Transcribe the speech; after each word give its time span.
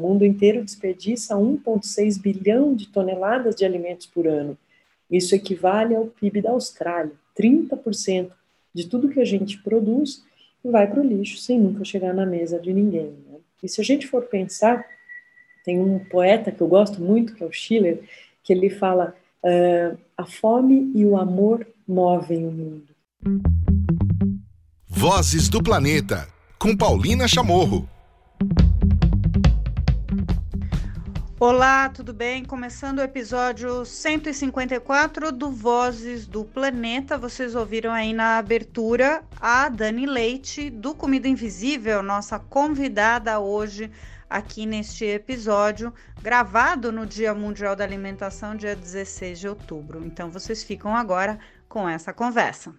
Mundo 0.00 0.24
inteiro 0.24 0.64
desperdiça 0.64 1.34
1,6 1.34 2.20
bilhão 2.20 2.74
de 2.74 2.88
toneladas 2.88 3.54
de 3.54 3.64
alimentos 3.64 4.06
por 4.06 4.26
ano. 4.26 4.56
Isso 5.10 5.34
equivale 5.34 5.94
ao 5.94 6.06
PIB 6.06 6.42
da 6.42 6.50
Austrália. 6.50 7.12
30% 7.38 8.30
de 8.74 8.86
tudo 8.86 9.08
que 9.08 9.20
a 9.20 9.24
gente 9.24 9.58
produz 9.58 10.24
vai 10.64 10.86
para 10.86 11.00
o 11.00 11.04
lixo 11.04 11.38
sem 11.38 11.58
nunca 11.58 11.84
chegar 11.84 12.14
na 12.14 12.26
mesa 12.26 12.58
de 12.58 12.72
ninguém. 12.72 13.14
Né? 13.28 13.38
E 13.62 13.68
se 13.68 13.80
a 13.80 13.84
gente 13.84 14.06
for 14.06 14.24
pensar, 14.24 14.84
tem 15.64 15.78
um 15.78 15.98
poeta 15.98 16.52
que 16.52 16.60
eu 16.60 16.68
gosto 16.68 17.00
muito, 17.00 17.34
que 17.34 17.42
é 17.42 17.46
o 17.46 17.52
Schiller, 17.52 18.02
que 18.42 18.52
ele 18.52 18.70
fala: 18.70 19.14
uh, 19.44 19.98
a 20.16 20.26
fome 20.26 20.90
e 20.94 21.04
o 21.04 21.16
amor 21.16 21.66
movem 21.86 22.46
o 22.46 22.50
mundo. 22.50 22.84
Vozes 24.86 25.48
do 25.48 25.62
Planeta, 25.62 26.28
com 26.58 26.76
Paulina 26.76 27.26
Chamorro. 27.26 27.88
Olá, 31.42 31.88
tudo 31.88 32.12
bem? 32.12 32.44
Começando 32.44 32.98
o 32.98 33.02
episódio 33.02 33.82
154 33.82 35.32
do 35.32 35.50
Vozes 35.50 36.26
do 36.26 36.44
Planeta. 36.44 37.16
Vocês 37.16 37.54
ouviram 37.54 37.92
aí 37.92 38.12
na 38.12 38.36
abertura 38.36 39.24
a 39.40 39.70
Dani 39.70 40.04
Leite, 40.04 40.68
do 40.68 40.94
Comida 40.94 41.26
Invisível, 41.26 42.02
nossa 42.02 42.38
convidada 42.38 43.40
hoje 43.40 43.90
aqui 44.28 44.66
neste 44.66 45.06
episódio, 45.06 45.94
gravado 46.20 46.92
no 46.92 47.06
Dia 47.06 47.32
Mundial 47.32 47.74
da 47.74 47.84
Alimentação, 47.84 48.54
dia 48.54 48.76
16 48.76 49.40
de 49.40 49.48
outubro. 49.48 50.04
Então 50.04 50.28
vocês 50.28 50.62
ficam 50.62 50.94
agora 50.94 51.38
com 51.70 51.88
essa 51.88 52.12
conversa. 52.12 52.74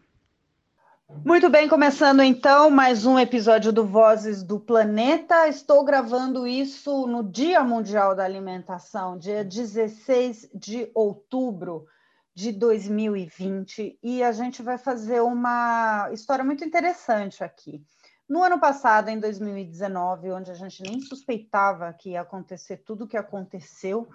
Muito 1.25 1.49
bem, 1.49 1.67
começando 1.67 2.23
então 2.23 2.71
mais 2.71 3.05
um 3.05 3.20
episódio 3.20 3.71
do 3.71 3.85
Vozes 3.85 4.41
do 4.41 4.59
Planeta. 4.59 5.47
Estou 5.47 5.84
gravando 5.84 6.47
isso 6.47 7.05
no 7.05 7.23
Dia 7.23 7.63
Mundial 7.63 8.15
da 8.15 8.23
Alimentação, 8.23 9.17
dia 9.17 9.43
16 9.43 10.49
de 10.55 10.89
outubro 10.95 11.85
de 12.34 12.51
2020, 12.51 13.99
e 14.01 14.23
a 14.23 14.32
gente 14.32 14.63
vai 14.63 14.77
fazer 14.77 15.21
uma 15.21 16.09
história 16.12 16.43
muito 16.43 16.63
interessante 16.63 17.43
aqui. 17.43 17.84
No 18.27 18.41
ano 18.41 18.59
passado, 18.59 19.09
em 19.09 19.20
2019, 19.20 20.32
onde 20.32 20.49
a 20.49 20.54
gente 20.54 20.82
nem 20.82 21.01
suspeitava 21.01 21.91
que 21.93 22.12
ia 22.12 22.21
acontecer 22.21 22.77
tudo 22.77 23.04
o 23.04 23.07
que 23.07 23.17
aconteceu, 23.17 24.07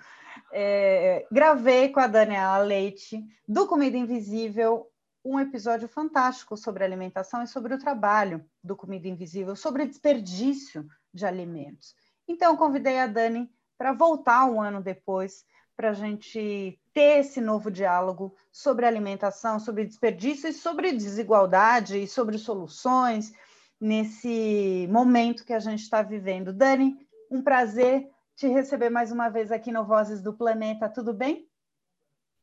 é, 0.51 1.27
gravei 1.31 1.91
com 1.91 2.01
a 2.01 2.07
Daniela 2.07 2.59
Leite, 2.59 3.23
do 3.47 3.67
Comida 3.67 3.97
Invisível, 3.97 4.91
um 5.27 5.41
episódio 5.41 5.89
fantástico 5.89 6.57
sobre 6.57 6.85
alimentação 6.85 7.43
e 7.43 7.49
sobre 7.49 7.75
o 7.75 7.79
trabalho 7.79 8.45
do 8.63 8.77
Comida 8.77 9.09
Invisível, 9.09 9.57
sobre 9.57 9.85
desperdício 9.85 10.87
de 11.13 11.27
alimentos. 11.27 11.97
Então, 12.29 12.57
convidei 12.57 13.01
a 13.01 13.09
Dani 13.09 13.51
para 13.77 13.93
voltar 13.93 14.47
um 14.47 14.61
ano 14.61 14.81
depois, 14.81 15.45
para 15.77 15.91
a 15.91 15.93
gente 15.93 16.81
ter 16.95 17.19
esse 17.19 17.41
novo 17.41 17.71
diálogo 17.71 18.35
sobre 18.53 18.87
alimentação, 18.87 19.59
sobre 19.59 19.85
desperdício 19.85 20.49
e 20.49 20.53
sobre 20.53 20.93
desigualdade 20.93 21.99
e 21.99 22.07
sobre 22.07 22.39
soluções 22.39 23.33
nesse 23.81 24.89
momento 24.91 25.45
que 25.45 25.53
a 25.53 25.59
gente 25.59 25.83
está 25.83 26.03
vivendo. 26.03 26.53
Dani, 26.53 26.97
um 27.31 27.43
prazer 27.43 28.09
te 28.37 28.47
receber 28.47 28.91
mais 28.91 29.11
uma 29.11 29.29
vez 29.29 29.51
aqui 29.51 29.73
no 29.73 29.85
Vozes 29.85 30.23
do 30.23 30.33
Planeta, 30.33 30.89
tudo 30.89 31.13
bem? 31.13 31.49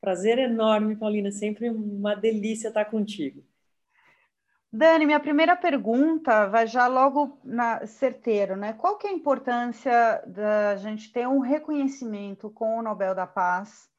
Prazer 0.04 0.38
enorme, 0.38 0.98
Paulina. 0.98 1.32
Sempre 1.32 1.70
uma 1.70 2.14
delícia 2.14 2.68
estar 2.68 2.84
contigo. 2.84 3.42
Dani, 4.70 5.06
minha 5.06 5.20
primeira 5.20 5.56
pergunta 5.56 6.46
vai 6.48 6.68
já 6.68 6.88
logo 6.88 7.40
na 7.42 7.88
certeiro, 7.88 8.58
né? 8.58 8.74
Qual 8.74 8.98
que 8.98 9.08
é 9.08 9.12
a 9.12 9.14
importância 9.14 10.22
da 10.28 10.76
gente 10.76 11.10
ter 11.10 11.26
um 11.26 11.40
reconhecimento 11.40 12.50
com 12.50 12.78
o 12.78 12.82
Nobel 12.82 13.16
da 13.16 13.26
Paz 13.26 13.90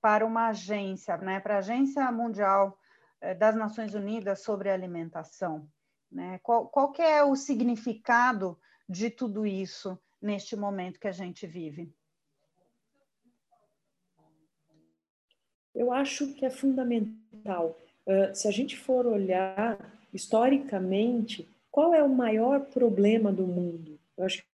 para 0.00 0.26
uma 0.26 0.48
agência, 0.48 1.16
né? 1.18 1.38
Para 1.38 1.54
a 1.54 1.58
Agência 1.58 2.10
Mundial 2.10 2.76
eh, 3.20 3.32
das 3.32 3.54
Nações 3.54 3.94
Unidas 3.94 4.42
sobre 4.42 4.70
Alimentação, 4.70 5.68
né? 6.10 6.40
Qual, 6.42 6.66
qual 6.66 6.90
que 6.90 7.00
é 7.00 7.22
o 7.22 7.36
significado 7.36 8.58
de 8.88 9.08
tudo 9.08 9.46
isso 9.46 9.96
neste 10.20 10.56
momento 10.56 10.98
que 10.98 11.06
a 11.06 11.12
gente 11.12 11.46
vive? 11.46 11.94
Eu 15.74 15.92
acho 15.92 16.32
que 16.34 16.44
é 16.44 16.50
fundamental. 16.50 17.78
Uh, 18.06 18.34
se 18.34 18.46
a 18.46 18.50
gente 18.50 18.76
for 18.76 19.06
olhar 19.06 19.92
historicamente, 20.12 21.48
qual 21.70 21.94
é 21.94 22.02
o 22.02 22.08
maior 22.08 22.60
problema 22.66 23.32
do 23.32 23.46
mundo? 23.46 23.98
Eu 24.16 24.24
acho 24.24 24.44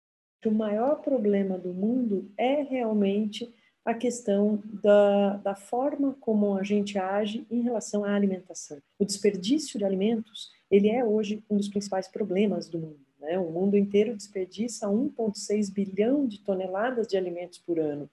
que 0.40 0.48
o 0.48 0.52
maior 0.52 1.02
problema 1.02 1.58
do 1.58 1.74
mundo 1.74 2.30
é 2.36 2.62
realmente 2.62 3.52
a 3.84 3.94
questão 3.94 4.62
da, 4.82 5.36
da 5.38 5.54
forma 5.54 6.16
como 6.20 6.56
a 6.56 6.62
gente 6.62 6.98
age 6.98 7.46
em 7.50 7.62
relação 7.62 8.04
à 8.04 8.14
alimentação. 8.14 8.78
O 8.98 9.04
desperdício 9.04 9.78
de 9.78 9.84
alimentos, 9.84 10.50
ele 10.70 10.88
é 10.88 11.04
hoje 11.04 11.42
um 11.50 11.56
dos 11.56 11.68
principais 11.68 12.08
problemas 12.08 12.68
do 12.68 12.78
mundo. 12.78 13.00
Né? 13.18 13.38
O 13.38 13.50
mundo 13.50 13.76
inteiro 13.76 14.16
desperdiça 14.16 14.86
1,6 14.86 15.72
bilhão 15.72 16.26
de 16.26 16.40
toneladas 16.40 17.06
de 17.06 17.16
alimentos 17.16 17.58
por 17.58 17.78
ano. 17.78 18.08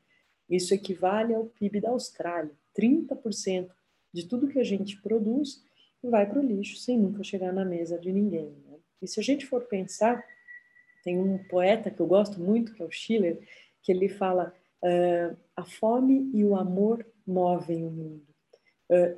Isso 0.49 0.73
equivale 0.73 1.33
ao 1.33 1.45
PIB 1.45 1.81
da 1.81 1.89
Austrália. 1.89 2.51
30% 2.79 3.69
de 4.13 4.25
tudo 4.25 4.47
que 4.47 4.59
a 4.59 4.63
gente 4.63 5.01
produz 5.01 5.63
vai 6.03 6.25
para 6.25 6.39
o 6.39 6.45
lixo 6.45 6.77
sem 6.77 6.97
nunca 6.97 7.23
chegar 7.23 7.51
na 7.51 7.65
mesa 7.65 7.97
de 7.97 8.11
ninguém. 8.11 8.55
Né? 8.65 8.77
E 9.01 9.07
se 9.07 9.19
a 9.19 9.23
gente 9.23 9.45
for 9.45 9.63
pensar, 9.63 10.23
tem 11.03 11.17
um 11.17 11.37
poeta 11.49 11.91
que 11.91 11.99
eu 11.99 12.07
gosto 12.07 12.39
muito, 12.39 12.73
que 12.73 12.81
é 12.81 12.85
o 12.85 12.91
Schiller, 12.91 13.39
que 13.81 13.91
ele 13.91 14.09
fala: 14.09 14.53
uh, 14.83 15.37
a 15.55 15.63
fome 15.63 16.29
e 16.33 16.43
o 16.43 16.55
amor 16.55 17.05
movem 17.25 17.83
o 17.85 17.89
mundo. 17.89 18.27
Uh, 18.89 19.17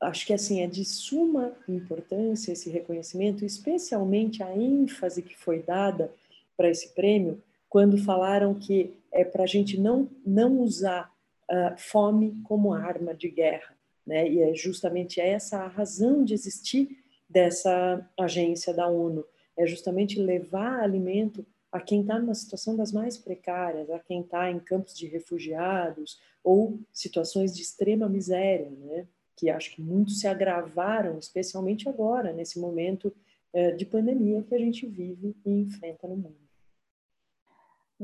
acho 0.00 0.26
que 0.26 0.32
assim 0.32 0.62
é 0.62 0.66
de 0.66 0.84
suma 0.84 1.52
importância 1.68 2.52
esse 2.52 2.70
reconhecimento, 2.70 3.44
especialmente 3.44 4.42
a 4.42 4.56
ênfase 4.56 5.22
que 5.22 5.36
foi 5.36 5.62
dada 5.62 6.12
para 6.56 6.70
esse 6.70 6.88
prêmio 6.94 7.42
quando 7.68 7.96
falaram 7.96 8.54
que 8.54 8.94
é 9.10 9.24
para 9.24 9.44
a 9.44 9.46
gente 9.46 9.78
não 9.78 10.08
não 10.26 10.60
usar 10.60 11.11
uh, 11.50 11.76
fome 11.78 12.40
como 12.44 12.72
arma 12.72 13.14
de 13.14 13.28
guerra. 13.28 13.76
Né? 14.06 14.28
E 14.28 14.40
é 14.40 14.54
justamente 14.54 15.20
essa 15.20 15.58
a 15.58 15.68
razão 15.68 16.24
de 16.24 16.34
existir 16.34 16.98
dessa 17.28 18.06
agência 18.18 18.74
da 18.74 18.86
ONU, 18.88 19.24
é 19.56 19.66
justamente 19.66 20.20
levar 20.20 20.80
alimento 20.80 21.46
a 21.70 21.80
quem 21.80 22.02
está 22.02 22.18
numa 22.18 22.34
situação 22.34 22.76
das 22.76 22.92
mais 22.92 23.16
precárias, 23.16 23.90
a 23.90 23.98
quem 23.98 24.20
está 24.20 24.50
em 24.50 24.60
campos 24.60 24.94
de 24.94 25.06
refugiados 25.06 26.20
ou 26.44 26.78
situações 26.92 27.56
de 27.56 27.62
extrema 27.62 28.08
miséria, 28.08 28.70
né? 28.70 29.06
que 29.36 29.48
acho 29.48 29.74
que 29.74 29.80
muito 29.80 30.10
se 30.10 30.26
agravaram, 30.26 31.18
especialmente 31.18 31.88
agora, 31.88 32.32
nesse 32.32 32.60
momento 32.60 33.12
eh, 33.52 33.72
de 33.72 33.84
pandemia 33.84 34.42
que 34.42 34.54
a 34.54 34.58
gente 34.58 34.86
vive 34.86 35.34
e 35.44 35.50
enfrenta 35.50 36.06
no 36.06 36.16
mundo. 36.16 36.41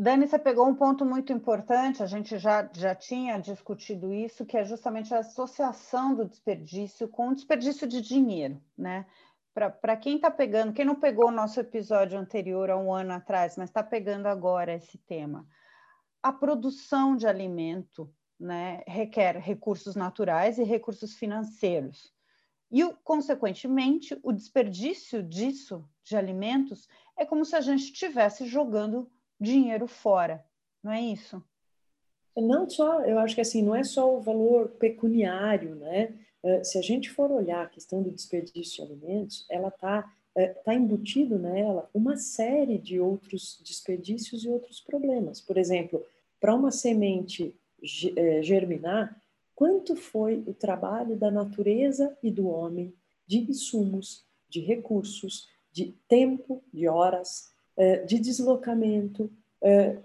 Dani, 0.00 0.28
você 0.28 0.38
pegou 0.38 0.68
um 0.68 0.76
ponto 0.76 1.04
muito 1.04 1.32
importante, 1.32 2.04
a 2.04 2.06
gente 2.06 2.38
já, 2.38 2.70
já 2.72 2.94
tinha 2.94 3.36
discutido 3.36 4.14
isso, 4.14 4.46
que 4.46 4.56
é 4.56 4.62
justamente 4.64 5.12
a 5.12 5.18
associação 5.18 6.14
do 6.14 6.24
desperdício 6.24 7.08
com 7.08 7.30
o 7.30 7.34
desperdício 7.34 7.84
de 7.84 8.00
dinheiro, 8.00 8.62
né? 8.76 9.04
Para 9.52 9.96
quem 9.96 10.14
está 10.14 10.30
pegando, 10.30 10.72
quem 10.72 10.84
não 10.84 10.94
pegou 10.94 11.26
o 11.26 11.32
nosso 11.32 11.58
episódio 11.58 12.16
anterior 12.16 12.70
há 12.70 12.76
um 12.76 12.94
ano 12.94 13.12
atrás, 13.12 13.56
mas 13.56 13.70
está 13.70 13.82
pegando 13.82 14.26
agora 14.26 14.72
esse 14.72 14.98
tema, 14.98 15.44
a 16.22 16.32
produção 16.32 17.16
de 17.16 17.26
alimento 17.26 18.08
né, 18.38 18.84
requer 18.86 19.36
recursos 19.36 19.96
naturais 19.96 20.58
e 20.58 20.62
recursos 20.62 21.16
financeiros. 21.16 22.14
E, 22.70 22.84
consequentemente, 23.02 24.16
o 24.22 24.30
desperdício 24.30 25.24
disso, 25.24 25.84
de 26.04 26.16
alimentos, 26.16 26.86
é 27.16 27.26
como 27.26 27.44
se 27.44 27.56
a 27.56 27.60
gente 27.60 27.82
estivesse 27.82 28.46
jogando 28.46 29.10
dinheiro 29.40 29.86
fora, 29.86 30.44
não 30.82 30.92
é 30.92 31.00
isso? 31.00 31.42
Não 32.36 32.68
só, 32.68 33.00
eu 33.02 33.18
acho 33.18 33.34
que 33.34 33.40
assim, 33.40 33.62
não 33.62 33.74
é 33.74 33.82
só 33.82 34.16
o 34.16 34.20
valor 34.20 34.68
pecuniário, 34.70 35.74
né? 35.74 36.14
Eh, 36.42 36.62
se 36.62 36.78
a 36.78 36.82
gente 36.82 37.10
for 37.10 37.30
olhar 37.30 37.64
a 37.64 37.68
questão 37.68 38.02
do 38.02 38.10
desperdício 38.10 38.84
de 38.86 38.92
alimentos, 38.92 39.44
ela 39.50 39.68
está 39.68 40.12
está 40.36 40.72
eh, 40.72 40.76
embutido 40.76 41.36
nela 41.36 41.90
uma 41.92 42.16
série 42.16 42.78
de 42.78 43.00
outros 43.00 43.60
desperdícios 43.64 44.44
e 44.44 44.48
outros 44.48 44.80
problemas. 44.80 45.40
Por 45.40 45.58
exemplo, 45.58 46.04
para 46.40 46.54
uma 46.54 46.70
semente 46.70 47.54
germinar, 47.82 49.20
quanto 49.54 49.96
foi 49.96 50.42
o 50.46 50.54
trabalho 50.54 51.16
da 51.16 51.30
natureza 51.30 52.16
e 52.22 52.30
do 52.30 52.48
homem 52.48 52.94
de 53.26 53.38
insumos, 53.38 54.24
de 54.48 54.60
recursos, 54.60 55.48
de 55.72 55.94
tempo, 56.08 56.62
de 56.72 56.88
horas, 56.88 57.52
é, 57.52 57.57
de 58.04 58.18
deslocamento. 58.18 59.30
É, 59.62 59.96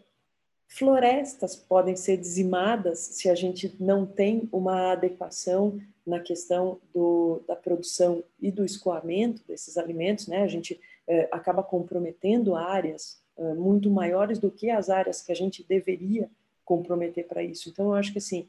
florestas 0.67 1.55
podem 1.55 1.95
ser 1.95 2.17
dizimadas 2.17 2.99
se 2.99 3.29
a 3.29 3.35
gente 3.35 3.75
não 3.79 4.05
tem 4.05 4.47
uma 4.51 4.91
adequação 4.91 5.79
na 6.05 6.19
questão 6.19 6.79
do, 6.93 7.41
da 7.47 7.55
produção 7.55 8.23
e 8.41 8.51
do 8.51 8.65
escoamento 8.65 9.41
desses 9.47 9.77
alimentos, 9.77 10.27
né? 10.27 10.43
A 10.43 10.47
gente 10.47 10.79
é, 11.07 11.29
acaba 11.31 11.63
comprometendo 11.63 12.55
áreas 12.55 13.21
muito 13.57 13.89
maiores 13.89 14.37
do 14.37 14.51
que 14.51 14.69
as 14.69 14.91
áreas 14.91 15.23
que 15.23 15.31
a 15.31 15.35
gente 15.35 15.65
deveria 15.67 16.29
comprometer 16.63 17.25
para 17.25 17.41
isso. 17.41 17.67
Então, 17.67 17.85
eu 17.85 17.93
acho 17.95 18.11
que 18.11 18.19
assim, 18.19 18.47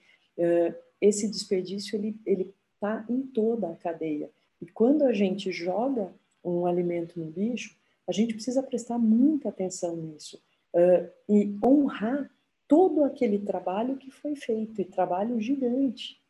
esse 1.00 1.26
desperdício 1.26 1.96
ele 1.96 2.14
ele 2.26 2.54
está 2.84 3.04
em 3.08 3.22
toda 3.22 3.70
a 3.70 3.74
cadeia. 3.74 4.30
E 4.60 4.66
quando 4.66 5.04
a 5.04 5.12
gente 5.12 5.50
joga 5.50 6.12
um 6.44 6.66
alimento 6.66 7.18
no 7.18 7.30
lixo, 7.30 7.74
a 8.06 8.12
gente 8.12 8.34
precisa 8.34 8.62
prestar 8.62 8.98
muita 8.98 9.48
atenção 9.48 9.96
nisso 9.96 10.40
uh, 10.74 11.08
e 11.28 11.56
honrar 11.64 12.30
todo 12.66 13.04
aquele 13.04 13.38
trabalho 13.38 13.96
que 13.96 14.10
foi 14.10 14.34
feito 14.34 14.80
e 14.80 14.84
trabalho 14.84 15.40
gigante, 15.40 16.20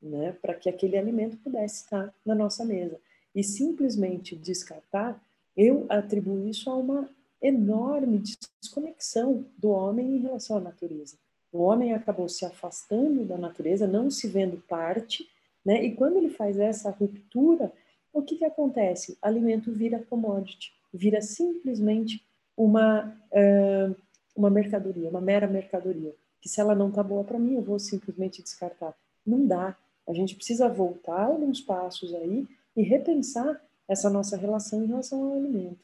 né, 0.00 0.32
para 0.40 0.54
que 0.54 0.68
aquele 0.68 0.96
alimento 0.96 1.36
pudesse 1.38 1.84
estar 1.84 2.14
na 2.24 2.34
nossa 2.34 2.64
mesa. 2.64 2.98
E 3.34 3.44
simplesmente 3.44 4.34
descartar, 4.34 5.22
eu 5.56 5.86
atribuo 5.88 6.48
isso 6.48 6.70
a 6.70 6.76
uma 6.76 7.08
enorme 7.42 8.22
desconexão 8.60 9.44
do 9.56 9.70
homem 9.70 10.16
em 10.16 10.20
relação 10.20 10.56
à 10.56 10.60
natureza. 10.60 11.16
O 11.52 11.58
homem 11.58 11.92
acabou 11.92 12.28
se 12.28 12.44
afastando 12.44 13.24
da 13.24 13.36
natureza, 13.36 13.86
não 13.86 14.10
se 14.10 14.28
vendo 14.28 14.62
parte, 14.68 15.28
né? 15.64 15.82
E 15.84 15.94
quando 15.94 16.16
ele 16.16 16.30
faz 16.30 16.58
essa 16.58 16.90
ruptura, 16.90 17.72
o 18.12 18.22
que 18.22 18.36
que 18.36 18.44
acontece? 18.44 19.18
Alimento 19.20 19.72
vira 19.72 19.98
commodity, 20.08 20.72
vira 20.92 21.20
simplesmente 21.20 22.24
uma 22.56 23.16
uh, 23.32 23.96
uma 24.40 24.50
mercadoria, 24.50 25.08
uma 25.08 25.20
mera 25.20 25.46
mercadoria. 25.46 26.14
Que 26.40 26.48
se 26.48 26.60
ela 26.60 26.74
não 26.74 26.88
está 26.88 27.02
boa 27.02 27.22
para 27.22 27.38
mim, 27.38 27.54
eu 27.54 27.62
vou 27.62 27.78
simplesmente 27.78 28.42
descartar. 28.42 28.94
Não 29.26 29.46
dá. 29.46 29.76
A 30.08 30.12
gente 30.12 30.34
precisa 30.34 30.68
voltar 30.68 31.24
alguns 31.24 31.60
passos 31.60 32.14
aí 32.14 32.48
e 32.74 32.82
repensar 32.82 33.60
essa 33.86 34.08
nossa 34.08 34.36
relação 34.36 34.82
em 34.82 34.86
relação 34.86 35.22
ao 35.22 35.34
alimento. 35.34 35.78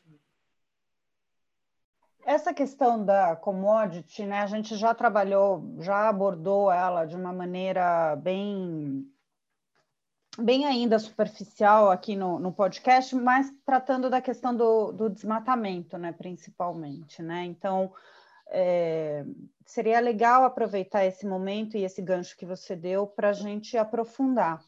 Essa 2.24 2.52
questão 2.52 3.04
da 3.04 3.36
commodity, 3.36 4.24
né, 4.24 4.40
a 4.40 4.46
gente 4.46 4.74
já 4.76 4.92
trabalhou, 4.92 5.76
já 5.78 6.08
abordou 6.08 6.72
ela 6.72 7.04
de 7.04 7.14
uma 7.14 7.32
maneira 7.32 8.16
bem 8.16 9.08
bem 10.38 10.66
ainda 10.66 10.98
superficial 10.98 11.90
aqui 11.90 12.16
no, 12.16 12.38
no 12.38 12.52
podcast, 12.52 13.14
mas 13.14 13.52
tratando 13.64 14.10
da 14.10 14.20
questão 14.20 14.54
do, 14.54 14.92
do 14.92 15.08
desmatamento, 15.08 15.96
né, 15.98 16.12
principalmente, 16.12 17.22
né? 17.22 17.44
Então, 17.44 17.92
é, 18.48 19.24
seria 19.64 20.00
legal 20.00 20.44
aproveitar 20.44 21.04
esse 21.04 21.26
momento 21.26 21.76
e 21.76 21.84
esse 21.84 22.00
gancho 22.00 22.36
que 22.36 22.46
você 22.46 22.76
deu 22.76 23.06
para 23.06 23.30
a 23.30 23.32
gente 23.32 23.76
aprofundar 23.76 24.62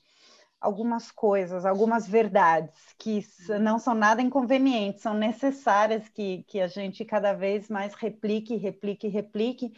algumas 0.60 1.10
coisas, 1.10 1.64
algumas 1.64 2.06
verdades 2.08 2.74
que 2.98 3.24
não 3.60 3.78
são 3.78 3.94
nada 3.94 4.20
inconvenientes, 4.20 5.02
são 5.02 5.14
necessárias 5.14 6.08
que, 6.08 6.42
que 6.48 6.60
a 6.60 6.66
gente 6.66 7.04
cada 7.04 7.32
vez 7.32 7.68
mais 7.68 7.94
replique, 7.94 8.56
replique, 8.56 9.06
replique, 9.06 9.72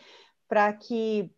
para 0.48 0.72
que 0.72 1.30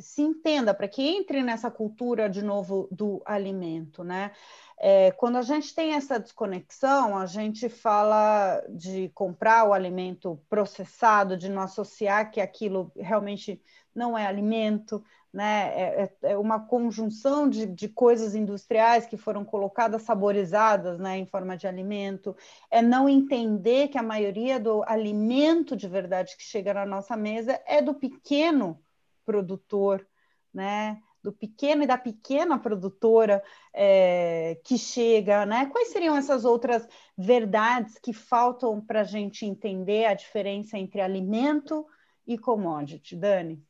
se 0.00 0.22
entenda, 0.22 0.72
para 0.74 0.88
que 0.88 1.02
entre 1.02 1.42
nessa 1.42 1.70
cultura 1.70 2.28
de 2.28 2.42
novo 2.42 2.88
do 2.90 3.22
alimento, 3.24 4.02
né? 4.04 4.32
É, 4.80 5.10
quando 5.12 5.36
a 5.36 5.42
gente 5.42 5.74
tem 5.74 5.94
essa 5.94 6.20
desconexão, 6.20 7.18
a 7.18 7.26
gente 7.26 7.68
fala 7.68 8.62
de 8.68 9.08
comprar 9.08 9.68
o 9.68 9.72
alimento 9.72 10.40
processado, 10.48 11.36
de 11.36 11.48
não 11.48 11.62
associar 11.62 12.30
que 12.30 12.40
aquilo 12.40 12.92
realmente 12.96 13.60
não 13.92 14.16
é 14.16 14.24
alimento, 14.24 15.02
né? 15.32 15.72
É, 15.74 16.02
é, 16.22 16.32
é 16.32 16.38
uma 16.38 16.60
conjunção 16.60 17.48
de, 17.48 17.66
de, 17.66 17.88
coisas 17.88 18.34
industriais 18.34 19.04
que 19.06 19.16
foram 19.16 19.44
colocadas 19.44 20.02
saborizadas 20.02 20.98
né, 20.98 21.18
em 21.18 21.26
forma 21.26 21.56
de 21.56 21.66
alimento, 21.66 22.36
é 22.70 22.80
não 22.80 23.08
entender 23.08 23.88
que 23.88 23.98
a 23.98 24.02
maioria 24.02 24.58
do 24.58 24.82
alimento 24.84 25.76
de 25.76 25.88
verdade 25.88 26.36
que 26.36 26.42
chega 26.42 26.72
na 26.72 26.86
nossa 26.86 27.16
mesa 27.16 27.60
é 27.66 27.82
do 27.82 27.94
pequeno 27.94 28.80
produtor, 29.28 30.06
né? 30.52 31.02
do 31.22 31.32
pequeno 31.32 31.82
e 31.82 31.86
da 31.86 31.98
pequena 31.98 32.58
produtora 32.58 33.42
é, 33.74 34.58
que 34.64 34.78
chega, 34.78 35.44
né? 35.44 35.66
Quais 35.66 35.88
seriam 35.88 36.16
essas 36.16 36.44
outras 36.44 36.88
verdades 37.16 37.98
que 37.98 38.12
faltam 38.12 38.80
para 38.80 39.00
a 39.02 39.04
gente 39.04 39.44
entender 39.44 40.06
a 40.06 40.14
diferença 40.14 40.78
entre 40.78 41.00
alimento 41.00 41.86
e 42.26 42.38
commodity, 42.38 43.16
Dani? 43.16 43.62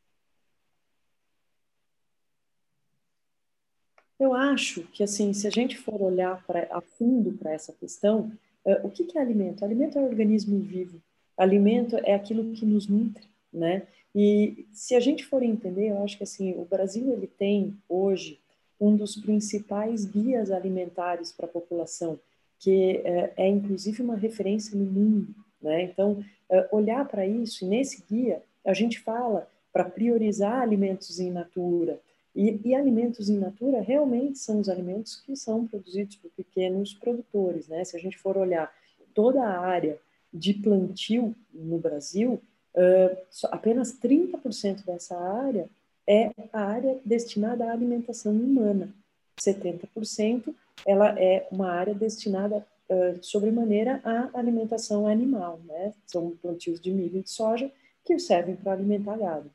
Eu 4.19 4.35
acho 4.35 4.83
que 4.83 5.03
assim, 5.03 5.33
se 5.33 5.47
a 5.47 5.51
gente 5.51 5.77
for 5.79 6.01
olhar 6.03 6.45
pra, 6.45 6.67
a 6.71 6.81
fundo 6.81 7.33
para 7.39 7.53
essa 7.53 7.73
questão, 7.73 8.33
uh, 8.65 8.87
o 8.87 8.91
que, 8.91 9.05
que 9.05 9.17
é 9.17 9.21
alimento? 9.21 9.65
Alimento 9.65 9.97
é 9.97 10.01
um 10.01 10.09
organismo 10.09 10.61
vivo. 10.61 11.01
Alimento 11.37 11.97
é 11.99 12.15
aquilo 12.15 12.53
que 12.53 12.67
nos 12.67 12.89
nutre, 12.89 13.29
né? 13.53 13.87
E 14.15 14.67
se 14.73 14.95
a 14.95 15.01
gente 15.01 15.25
for 15.25 15.43
entender, 15.43 15.91
eu 15.91 16.03
acho 16.03 16.17
que 16.17 16.25
assim, 16.25 16.53
o 16.53 16.65
Brasil 16.65 17.13
ele 17.13 17.27
tem 17.27 17.77
hoje 17.89 18.41
um 18.81 18.97
dos 18.97 19.17
principais 19.17 20.05
guias 20.05 20.51
alimentares 20.51 21.33
para 21.33 21.47
a 21.47 21.51
população, 21.51 22.19
que 22.59 23.01
é, 23.05 23.33
é, 23.37 23.49
inclusive 23.49 24.03
uma 24.03 24.17
referência 24.17 24.77
no 24.77 24.85
mundo, 24.85 25.35
né? 25.61 25.83
Então, 25.83 26.25
é, 26.51 26.69
olhar 26.73 27.07
para 27.07 27.27
isso, 27.27 27.65
e 27.65 27.69
nesse 27.69 28.05
guia 28.09 28.43
a 28.65 28.73
gente 28.73 29.01
fala 29.01 29.49
para 29.73 29.85
priorizar 29.85 30.63
alimentos 30.63 31.19
in 31.19 31.31
natura, 31.31 32.01
e, 32.35 32.61
e, 32.65 32.75
alimentos 32.75 33.29
in 33.29 33.39
natura 33.39 33.81
realmente 33.81 34.39
são 34.39 34.61
os 34.61 34.69
alimentos 34.69 35.17
que 35.17 35.35
são 35.35 35.67
produzidos 35.67 36.17
por 36.17 36.31
pequenos 36.31 36.95
produtores, 36.95 37.67
né? 37.67 37.85
Se 37.85 37.97
a 37.97 38.01
gente 38.01 38.17
for 38.17 38.37
olhar 38.37 38.73
toda 39.13 39.43
a 39.43 39.59
área 39.59 39.99
de 40.33 40.55
plantio 40.55 41.35
no 41.53 41.79
Brasil, 41.79 42.41
uh, 42.79 43.19
apenas 43.51 43.93
30% 43.99 44.85
dessa 44.85 45.17
área 45.19 45.69
é 46.07 46.31
a 46.53 46.63
área 46.63 46.99
destinada 47.05 47.65
à 47.65 47.73
alimentação 47.73 48.33
humana. 48.33 48.95
70% 49.39 50.55
ela 50.87 51.19
é 51.19 51.47
uma 51.51 51.71
área 51.71 51.95
destinada 51.95 52.65
uh, 52.89 53.23
sobremaneira 53.23 54.01
à 54.05 54.31
alimentação 54.39 55.07
animal, 55.07 55.61
né? 55.67 55.93
São 56.07 56.31
plantios 56.41 56.81
de 56.81 56.91
milho 56.91 57.19
e 57.19 57.23
de 57.23 57.31
soja 57.31 57.71
que 58.05 58.19
servem 58.19 58.57
para 58.57 58.73
alimentar 58.73 59.19
gado. 59.19 59.51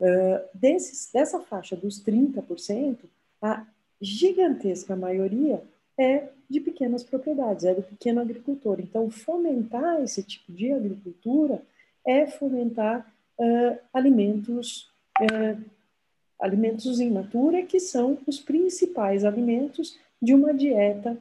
Uh, 0.00 0.40
desses, 0.54 1.10
dessa 1.12 1.40
faixa 1.40 1.76
dos 1.76 2.02
30%, 2.02 2.96
a 3.42 3.66
gigantesca 4.00 4.96
maioria 4.96 5.62
é 5.98 6.28
de 6.48 6.60
pequenas 6.60 7.04
propriedades, 7.04 7.64
é 7.64 7.74
do 7.74 7.82
pequeno 7.82 8.20
agricultor. 8.20 8.80
Então, 8.80 9.10
fomentar 9.10 10.02
esse 10.02 10.22
tipo 10.22 10.50
de 10.50 10.72
agricultura 10.72 11.62
é 12.06 12.26
fomentar 12.26 13.06
uh, 13.38 13.78
alimentos, 13.92 14.90
uh, 15.20 15.62
alimentos 16.38 17.00
in 17.00 17.10
natura, 17.10 17.62
que 17.62 17.80
são 17.80 18.18
os 18.26 18.38
principais 18.38 19.24
alimentos 19.24 19.98
de 20.20 20.34
uma 20.34 20.52
dieta 20.52 21.16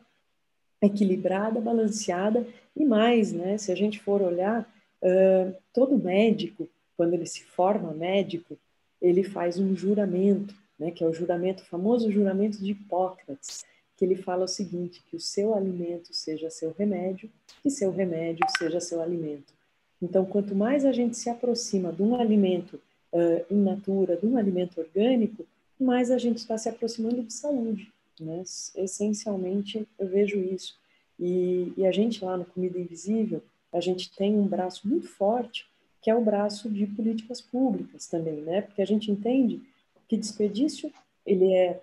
equilibrada, 0.82 1.60
balanceada 1.60 2.46
e 2.76 2.86
mais, 2.86 3.34
né? 3.34 3.58
Se 3.58 3.72
a 3.72 3.76
gente 3.76 4.00
for 4.00 4.22
olhar, 4.22 4.62
uh, 5.02 5.56
todo 5.74 5.98
médico, 5.98 6.68
quando 6.96 7.14
ele 7.14 7.26
se 7.26 7.44
forma 7.44 7.94
médico, 7.94 8.58
ele 9.02 9.24
faz 9.24 9.58
um 9.58 9.76
juramento, 9.76 10.54
né? 10.78 10.92
Que 10.92 11.04
é 11.04 11.08
o 11.08 11.14
juramento, 11.14 11.64
o 11.64 11.66
famoso 11.66 12.12
juramento 12.12 12.58
de 12.64 12.72
Hipócrates, 12.72 13.64
que 13.98 14.06
ele 14.06 14.16
fala 14.16 14.46
o 14.46 14.48
seguinte: 14.48 15.04
que 15.10 15.16
o 15.16 15.20
seu 15.20 15.54
alimento 15.54 16.14
seja 16.14 16.50
seu 16.50 16.74
remédio 16.78 17.30
e 17.64 17.70
seu 17.70 17.92
remédio 17.92 18.46
seja 18.58 18.80
seu 18.80 19.02
alimento. 19.02 19.59
Então, 20.02 20.26
quanto 20.26 20.56
mais 20.56 20.86
a 20.86 20.92
gente 20.92 21.18
se 21.18 21.30
aproxima 21.30 21.92
de 21.92 22.02
um 22.02 22.16
alimento 22.16 22.80
uh, 23.12 23.54
in 23.54 23.62
natura, 23.64 24.16
de 24.16 24.26
um 24.26 24.38
alimento 24.38 24.80
orgânico, 24.80 25.46
mais 25.80 26.12
a 26.12 26.18
gente 26.18 26.38
está 26.38 26.58
se 26.58 26.70
aproximando 26.70 27.24
de 27.24 27.34
saúde. 27.34 27.92
Né? 28.20 28.44
Essencialmente, 28.76 29.88
eu 29.98 30.08
vejo 30.08 30.38
isso. 30.40 30.78
E, 31.20 31.74
e, 31.76 31.86
a 31.86 31.92
gente 31.92 32.24
lá 32.24 32.38
no 32.38 32.46
Comida 32.46 32.80
Invisível, 32.80 33.42
a 33.74 33.82
gente 33.82 34.12
tem 34.16 34.36
um 34.36 34.48
braço 34.48 34.88
muito 34.88 35.08
forte, 35.08 35.66
que 36.02 36.10
é 36.10 36.16
o 36.16 36.24
braço 36.24 36.70
de 36.70 36.88
políticas 36.88 37.42
públicas 37.42 38.08
também, 38.08 38.42
né? 38.42 38.62
Porque 38.62 38.82
a 38.82 38.86
gente 38.86 39.12
entende 39.12 39.62
que 40.08 40.16
desperdício 40.16 40.92
ele 41.26 41.54
é 41.54 41.82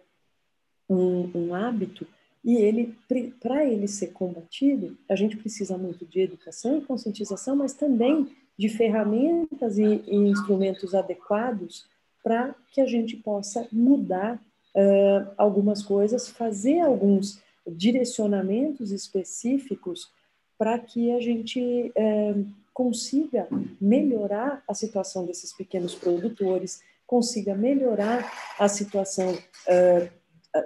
um, 0.88 1.30
um 1.34 1.54
hábito 1.54 2.06
e 2.46 2.54
ele, 2.54 2.96
para 3.40 3.66
ele 3.66 3.88
ser 3.88 4.12
combatido, 4.12 4.96
a 5.08 5.16
gente 5.16 5.36
precisa 5.36 5.76
muito 5.76 6.06
de 6.06 6.20
educação 6.20 6.78
e 6.78 6.80
conscientização, 6.80 7.56
mas 7.56 7.72
também 7.72 8.30
de 8.56 8.68
ferramentas 8.68 9.78
e, 9.78 10.04
e 10.06 10.14
instrumentos 10.14 10.94
adequados 10.94 11.86
para 12.22 12.54
que 12.70 12.80
a 12.80 12.86
gente 12.86 13.16
possa 13.16 13.66
mudar 13.72 14.36
uh, 14.36 15.32
algumas 15.36 15.82
coisas, 15.82 16.28
fazer 16.28 16.78
alguns 16.80 17.40
direcionamentos 17.66 18.92
específicos 18.92 20.08
para 20.56 20.78
que 20.78 21.10
a 21.10 21.20
gente 21.20 21.92
uh, 21.96 22.46
consiga 22.72 23.48
melhorar 23.80 24.62
a 24.68 24.74
situação 24.74 25.26
desses 25.26 25.52
pequenos 25.52 25.96
produtores, 25.96 26.80
consiga 27.08 27.56
melhorar 27.56 28.30
a 28.56 28.68
situação 28.68 29.32
uh, 29.32 30.08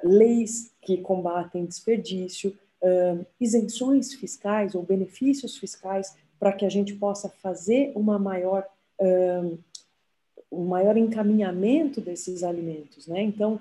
leis 0.02 0.72
que 0.80 0.98
combatem 0.98 1.64
desperdício, 1.64 2.56
uh, 2.82 3.24
isenções 3.40 4.14
fiscais 4.14 4.74
ou 4.74 4.82
benefícios 4.82 5.56
fiscais 5.56 6.16
para 6.38 6.52
que 6.52 6.64
a 6.64 6.68
gente 6.68 6.94
possa 6.94 7.28
fazer 7.28 7.92
uma 7.94 8.18
maior 8.18 8.66
uh, 9.00 9.58
um 10.52 10.64
maior 10.64 10.96
encaminhamento 10.96 12.00
desses 12.00 12.42
alimentos, 12.42 13.06
né? 13.06 13.22
Então 13.22 13.60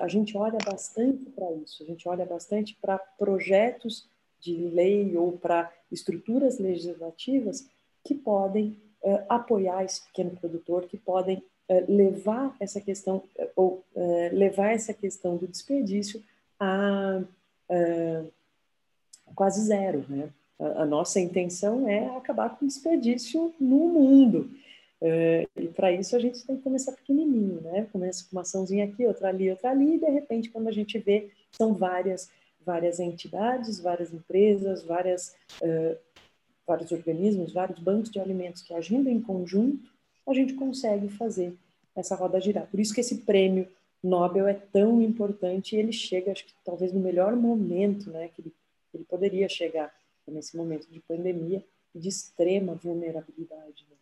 a 0.00 0.08
gente 0.08 0.36
olha 0.36 0.58
bastante 0.64 1.24
para 1.30 1.50
isso, 1.52 1.82
a 1.82 1.86
gente 1.86 2.06
olha 2.06 2.26
bastante 2.26 2.76
para 2.80 2.98
projetos 2.98 4.06
de 4.38 4.54
lei 4.54 5.16
ou 5.16 5.32
para 5.32 5.70
estruturas 5.90 6.58
legislativas 6.58 7.66
que 8.04 8.14
podem 8.14 8.76
apoiar 9.30 9.82
esse 9.82 10.02
pequeno 10.06 10.30
produtor, 10.32 10.86
que 10.86 10.98
podem 10.98 11.42
levar 11.88 12.54
essa 12.60 12.80
questão 12.80 13.22
ou 13.56 13.84
levar 14.32 14.72
essa 14.72 14.92
questão 14.92 15.36
do 15.36 15.46
desperdício 15.46 16.22
a 16.60 17.22
quase 19.34 19.62
zero, 19.62 20.04
né? 20.08 20.30
A, 20.58 20.82
a 20.82 20.86
nossa 20.86 21.20
intenção 21.20 21.88
é 21.88 22.16
acabar 22.16 22.56
com 22.56 22.64
o 22.64 22.68
desperdício 22.68 23.54
no 23.58 23.88
mundo. 23.88 24.50
Uh, 25.00 25.60
e 25.60 25.68
para 25.68 25.90
isso 25.90 26.14
a 26.14 26.20
gente 26.20 26.46
tem 26.46 26.56
que 26.56 26.62
começar 26.62 26.92
pequenininho, 26.92 27.60
né? 27.60 27.88
Começa 27.92 28.24
com 28.24 28.36
uma 28.36 28.42
açãozinha 28.42 28.84
aqui, 28.84 29.04
outra 29.04 29.28
ali, 29.28 29.50
outra 29.50 29.70
ali, 29.70 29.96
e 29.96 29.98
de 29.98 30.08
repente, 30.08 30.50
quando 30.50 30.68
a 30.68 30.72
gente 30.72 30.96
vê, 30.98 31.30
são 31.50 31.74
várias, 31.74 32.30
várias 32.64 33.00
entidades, 33.00 33.80
várias 33.80 34.12
empresas, 34.12 34.84
várias, 34.84 35.34
uh, 35.60 35.98
vários 36.64 36.92
organismos, 36.92 37.52
vários 37.52 37.80
bancos 37.80 38.10
de 38.10 38.20
alimentos 38.20 38.62
que 38.62 38.72
agindo 38.72 39.08
em 39.08 39.20
conjunto, 39.20 39.90
a 40.26 40.34
gente 40.34 40.54
consegue 40.54 41.08
fazer 41.08 41.54
essa 41.94 42.14
roda 42.14 42.40
girar. 42.40 42.66
Por 42.66 42.80
isso 42.80 42.94
que 42.94 43.00
esse 43.00 43.18
prêmio 43.18 43.68
Nobel 44.02 44.48
é 44.48 44.54
tão 44.54 45.00
importante 45.00 45.76
e 45.76 45.78
ele 45.78 45.92
chega, 45.92 46.32
acho 46.32 46.44
que 46.44 46.54
talvez 46.64 46.92
no 46.92 47.00
melhor 47.00 47.36
momento, 47.36 48.10
né? 48.10 48.28
Que 48.28 48.40
ele, 48.40 48.54
ele 48.92 49.04
poderia 49.04 49.48
chegar 49.48 49.94
nesse 50.26 50.56
momento 50.56 50.88
de 50.90 51.00
pandemia 51.00 51.64
e 51.94 51.98
de 51.98 52.08
extrema 52.08 52.74
vulnerabilidade. 52.74 53.86
Né? 53.88 53.96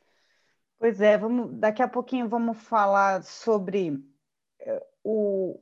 Pois 0.79 1.01
é, 1.01 1.19
vamos, 1.19 1.53
daqui 1.59 1.83
a 1.83 1.89
pouquinho 1.89 2.29
vamos 2.29 2.59
falar 2.59 3.23
sobre 3.23 3.91
uh, 3.91 4.83
o, 5.05 5.61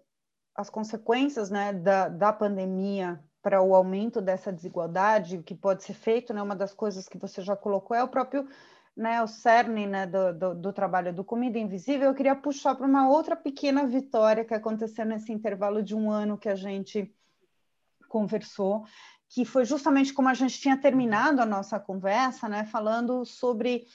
as 0.55 0.71
consequências 0.71 1.51
né, 1.51 1.73
da, 1.73 2.09
da 2.09 2.33
pandemia 2.33 3.21
para 3.43 3.63
o 3.63 3.75
aumento 3.75 4.21
dessa 4.21 4.53
desigualdade, 4.53 5.39
o 5.39 5.43
que 5.43 5.55
pode 5.55 5.83
ser 5.83 5.95
feito, 5.95 6.35
né, 6.35 6.43
uma 6.43 6.57
das 6.57 6.75
coisas 6.75 7.09
que 7.09 7.17
você 7.17 7.41
já 7.41 7.57
colocou 7.57 7.97
é 7.97 8.03
o 8.03 8.09
próprio 8.09 8.47
né, 8.99 9.23
o 9.23 9.29
cerne 9.29 9.87
né, 9.87 10.07
do, 10.07 10.35
do, 10.35 10.55
do, 10.57 10.73
trabalho 10.73 11.15
do 11.15 11.23
Comida 11.23 11.57
Invisível, 11.57 12.09
eu 12.09 12.15
queria 12.15 12.35
puxar 12.35 12.75
para 12.75 12.85
uma 12.85 13.09
outra 13.09 13.37
pequena 13.37 13.87
vitória 13.87 14.45
que 14.45 14.53
aconteceu 14.53 15.07
nesse 15.07 15.33
intervalo 15.33 15.85
de 15.85 15.95
um 15.95 16.11
ano 16.11 16.37
que 16.37 16.49
a 16.49 16.57
gente 16.57 17.15
conversou, 18.09 18.85
que 19.29 19.45
foi 19.45 19.65
justamente 19.65 20.13
como 20.13 20.29
a 20.29 20.35
gente 20.35 20.59
tinha 20.59 20.77
terminado 20.77 21.41
a 21.41 21.47
nossa 21.47 21.79
conversa, 21.79 22.49
né, 22.49 22.65
falando 22.65 23.25
sobre 23.25 23.87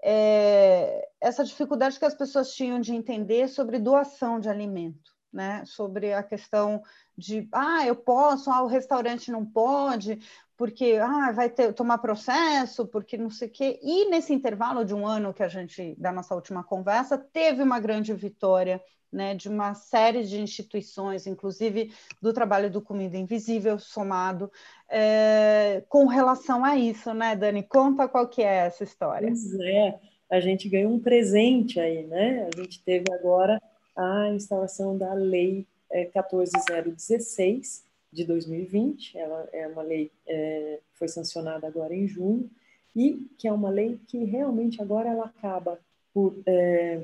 é, 0.00 1.08
essa 1.20 1.44
dificuldade 1.44 1.98
que 1.98 2.04
as 2.04 2.14
pessoas 2.14 2.54
tinham 2.54 2.78
de 2.78 2.94
entender 2.94 3.48
sobre 3.48 3.80
doação 3.80 4.38
de 4.38 4.48
alimento, 4.48 5.13
né, 5.34 5.64
sobre 5.66 6.12
a 6.12 6.22
questão 6.22 6.82
de, 7.18 7.48
ah, 7.52 7.84
eu 7.84 7.96
posso, 7.96 8.50
ah, 8.50 8.62
o 8.62 8.68
restaurante 8.68 9.30
não 9.30 9.44
pode, 9.44 10.20
porque 10.56 10.98
ah, 11.02 11.32
vai 11.32 11.50
ter, 11.50 11.72
tomar 11.72 11.98
processo, 11.98 12.86
porque 12.86 13.18
não 13.18 13.28
sei 13.28 13.48
o 13.48 13.50
quê. 13.50 13.80
E 13.82 14.08
nesse 14.08 14.32
intervalo 14.32 14.84
de 14.84 14.94
um 14.94 15.06
ano 15.06 15.34
que 15.34 15.42
a 15.42 15.48
gente, 15.48 15.96
da 15.98 16.12
nossa 16.12 16.34
última 16.34 16.62
conversa, 16.62 17.18
teve 17.18 17.62
uma 17.62 17.80
grande 17.80 18.14
vitória 18.14 18.80
né, 19.12 19.34
de 19.34 19.48
uma 19.48 19.74
série 19.74 20.24
de 20.24 20.40
instituições, 20.40 21.26
inclusive 21.26 21.92
do 22.20 22.32
trabalho 22.32 22.70
do 22.70 22.82
Comida 22.82 23.16
Invisível 23.16 23.78
somado, 23.78 24.50
é, 24.88 25.84
com 25.88 26.06
relação 26.06 26.64
a 26.64 26.76
isso, 26.76 27.14
né, 27.14 27.36
Dani? 27.36 27.62
Conta 27.62 28.08
qual 28.08 28.28
que 28.28 28.42
é 28.42 28.66
essa 28.66 28.82
história. 28.82 29.28
Pois 29.28 29.60
é, 29.60 30.00
a 30.30 30.40
gente 30.40 30.68
ganhou 30.68 30.92
um 30.92 30.98
presente 30.98 31.78
aí, 31.78 32.04
né? 32.06 32.48
A 32.52 32.60
gente 32.60 32.82
teve 32.82 33.04
agora 33.12 33.60
a 33.96 34.30
instalação 34.30 34.96
da 34.96 35.12
Lei 35.14 35.66
é, 35.90 36.04
14016 36.06 37.84
de 38.12 38.24
2020, 38.24 39.18
ela 39.18 39.48
é 39.52 39.66
uma 39.66 39.82
lei 39.82 40.10
é, 40.26 40.78
foi 40.92 41.08
sancionada 41.08 41.66
agora 41.66 41.94
em 41.94 42.06
junho, 42.06 42.48
e 42.94 43.28
que 43.36 43.48
é 43.48 43.52
uma 43.52 43.70
lei 43.70 43.98
que 44.06 44.22
realmente 44.24 44.80
agora 44.80 45.08
ela 45.08 45.24
acaba 45.24 45.80
por 46.12 46.36
é, 46.46 47.02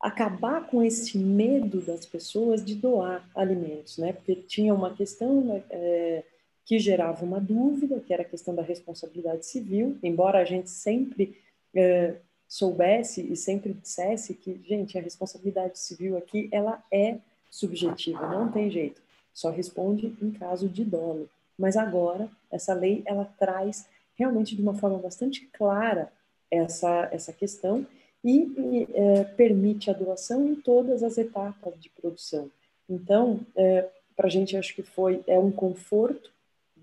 acabar 0.00 0.66
com 0.66 0.82
esse 0.82 1.18
medo 1.18 1.82
das 1.82 2.06
pessoas 2.06 2.64
de 2.64 2.74
doar 2.74 3.28
alimentos, 3.34 3.98
né? 3.98 4.14
Porque 4.14 4.34
tinha 4.34 4.72
uma 4.72 4.94
questão 4.94 5.42
né, 5.42 5.62
é, 5.68 6.24
que 6.64 6.78
gerava 6.78 7.22
uma 7.22 7.38
dúvida, 7.38 8.00
que 8.00 8.12
era 8.12 8.22
a 8.22 8.26
questão 8.26 8.54
da 8.54 8.62
responsabilidade 8.62 9.44
civil, 9.44 9.98
embora 10.02 10.38
a 10.38 10.44
gente 10.44 10.70
sempre 10.70 11.36
é, 11.74 12.16
soubesse 12.50 13.32
e 13.32 13.36
sempre 13.36 13.72
dissesse 13.72 14.34
que, 14.34 14.60
gente, 14.66 14.98
a 14.98 15.00
responsabilidade 15.00 15.78
civil 15.78 16.16
aqui, 16.16 16.48
ela 16.50 16.82
é 16.90 17.18
subjetiva, 17.48 18.26
não 18.26 18.50
tem 18.50 18.68
jeito, 18.68 19.00
só 19.32 19.50
responde 19.50 20.16
em 20.20 20.32
caso 20.32 20.68
de 20.68 20.84
dolo. 20.84 21.30
Mas 21.56 21.76
agora, 21.76 22.28
essa 22.50 22.74
lei, 22.74 23.04
ela 23.06 23.24
traz 23.38 23.86
realmente 24.16 24.56
de 24.56 24.62
uma 24.62 24.74
forma 24.74 24.98
bastante 24.98 25.46
clara 25.52 26.12
essa, 26.50 27.08
essa 27.12 27.32
questão 27.32 27.86
e 28.24 28.88
é, 28.94 29.24
permite 29.24 29.88
a 29.88 29.94
doação 29.94 30.44
em 30.48 30.56
todas 30.56 31.04
as 31.04 31.16
etapas 31.18 31.74
de 31.78 31.88
produção. 31.88 32.50
Então, 32.88 33.46
é, 33.54 33.88
para 34.16 34.26
a 34.26 34.30
gente 34.30 34.56
acho 34.56 34.74
que 34.74 34.82
foi 34.82 35.22
é 35.28 35.38
um 35.38 35.52
conforto 35.52 36.32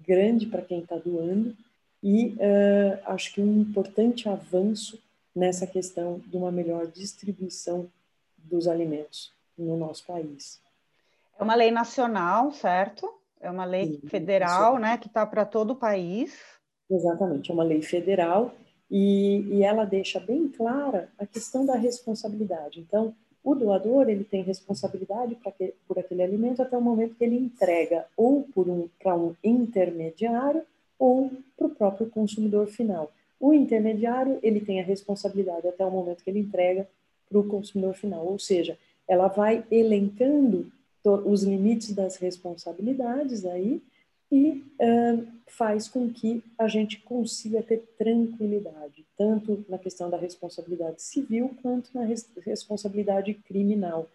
grande 0.08 0.46
para 0.46 0.62
quem 0.62 0.80
está 0.80 0.96
doando 0.96 1.54
e 2.02 2.36
é, 2.40 3.00
acho 3.06 3.34
que 3.34 3.42
um 3.42 3.60
importante 3.60 4.30
avanço 4.30 4.98
nessa 5.38 5.68
questão 5.68 6.20
de 6.26 6.36
uma 6.36 6.52
melhor 6.52 6.88
distribuição 6.88 7.88
dos 8.38 8.68
alimentos 8.68 9.32
no 9.56 9.78
nosso 9.78 10.04
país. 10.06 10.60
É 11.40 11.44
uma 11.44 11.54
lei 11.54 11.70
nacional, 11.70 12.52
certo? 12.52 13.08
É 13.40 13.50
uma 13.50 13.64
lei 13.64 14.00
Sim, 14.02 14.08
federal, 14.08 14.80
né, 14.80 14.98
que 14.98 15.08
está 15.08 15.26
para 15.28 15.46
todo 15.46 15.72
o 15.72 15.76
país. 15.76 16.36
Exatamente, 16.90 17.52
é 17.52 17.54
uma 17.54 17.64
lei 17.64 17.84
federal 17.84 18.52
e, 18.90 19.42
e 19.52 19.64
ela 19.64 19.86
deixa 19.86 20.20
bem 20.20 20.48
clara 20.48 21.10
a 21.20 21.26
questão 21.26 21.66
da 21.66 21.76
responsabilidade. 21.76 22.80
Então, 22.80 23.14
o 23.44 23.54
doador 23.54 24.10
ele 24.10 24.24
tem 24.24 24.42
responsabilidade 24.42 25.36
que, 25.36 25.74
por 25.88 26.00
aquele 26.00 26.24
alimento 26.24 26.64
até 26.64 26.76
o 26.76 26.82
momento 26.82 27.16
que 27.16 27.24
ele 27.24 27.38
entrega 27.38 28.08
ou 28.18 28.42
por 28.56 28.68
um 28.68 28.90
para 29.00 29.16
um 29.16 29.36
intermediário 29.44 30.64
ou 30.98 31.32
para 31.56 31.68
o 31.68 31.76
próprio 31.76 32.10
consumidor 32.10 32.68
final. 32.68 33.12
O 33.40 33.54
intermediário 33.54 34.40
ele 34.42 34.60
tem 34.60 34.80
a 34.80 34.84
responsabilidade 34.84 35.68
até 35.68 35.86
o 35.86 35.92
momento 35.92 36.24
que 36.24 36.30
ele 36.30 36.40
entrega 36.40 36.88
para 37.30 37.40
o 37.40 37.48
consumidor 37.48 37.94
final, 37.94 38.26
ou 38.26 38.40
seja, 38.40 38.78
ela 39.08 39.28
vai 39.28 39.66
elencando 39.70 40.72
os 41.26 41.44
limites 41.44 41.94
das 41.94 42.18
responsabilidades 42.18 43.46
aí 43.46 43.82
e 44.30 44.64
uh, 44.82 45.26
faz 45.48 45.88
com 45.88 46.10
que 46.10 46.44
a 46.58 46.68
gente 46.68 47.00
consiga 47.00 47.64
ter 47.64 47.78
tranquilidade, 47.98 49.06
tanto 49.18 49.64
na 49.70 49.78
questão 49.78 50.10
da 50.10 50.18
responsabilidade 50.18 51.02
civil 51.02 51.56
quanto 51.62 51.90
na 51.94 52.04
res 52.04 52.30
responsabilidade 52.46 53.34
criminal. 53.34 54.10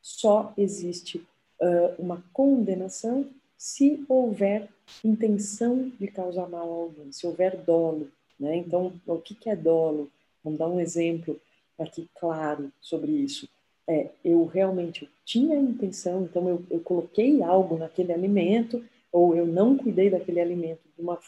Só 0.00 0.52
existe 0.56 1.18
uh, 1.60 1.94
uma 1.96 2.24
condenação 2.32 3.26
se 3.56 4.04
houver 4.08 4.68
intenção 5.04 5.92
de 6.00 6.08
causar 6.08 6.48
mal 6.48 6.68
a 6.68 6.74
alguém, 6.74 7.12
se 7.12 7.24
houver 7.24 7.56
dolo. 7.58 8.08
Né? 8.42 8.56
Então, 8.56 8.92
o 9.06 9.18
que, 9.18 9.36
que 9.36 9.48
é 9.48 9.54
dolo? 9.54 10.10
Vamos 10.42 10.58
dar 10.58 10.68
um 10.68 10.80
exemplo 10.80 11.40
aqui 11.78 12.10
claro 12.18 12.72
sobre 12.80 13.12
isso. 13.12 13.48
É, 13.86 14.10
eu 14.24 14.44
realmente 14.46 15.08
tinha 15.24 15.56
a 15.56 15.60
intenção, 15.60 16.24
então 16.24 16.48
eu, 16.48 16.64
eu 16.68 16.80
coloquei 16.80 17.40
algo 17.40 17.78
naquele 17.78 18.12
alimento, 18.12 18.84
ou 19.12 19.36
eu 19.36 19.46
não 19.46 19.78
cuidei 19.78 20.10
daquele 20.10 20.40
alimento 20.40 20.80
de 20.96 21.00
uma, 21.00 21.20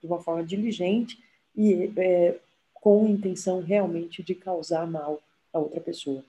de 0.00 0.06
uma 0.08 0.20
forma 0.20 0.42
diligente 0.42 1.22
e 1.56 1.92
é, 1.96 2.34
com 2.74 3.06
intenção 3.06 3.60
realmente 3.60 4.20
de 4.20 4.34
causar 4.34 4.84
mal 4.84 5.20
a 5.52 5.60
outra 5.60 5.80
pessoa. 5.80 6.24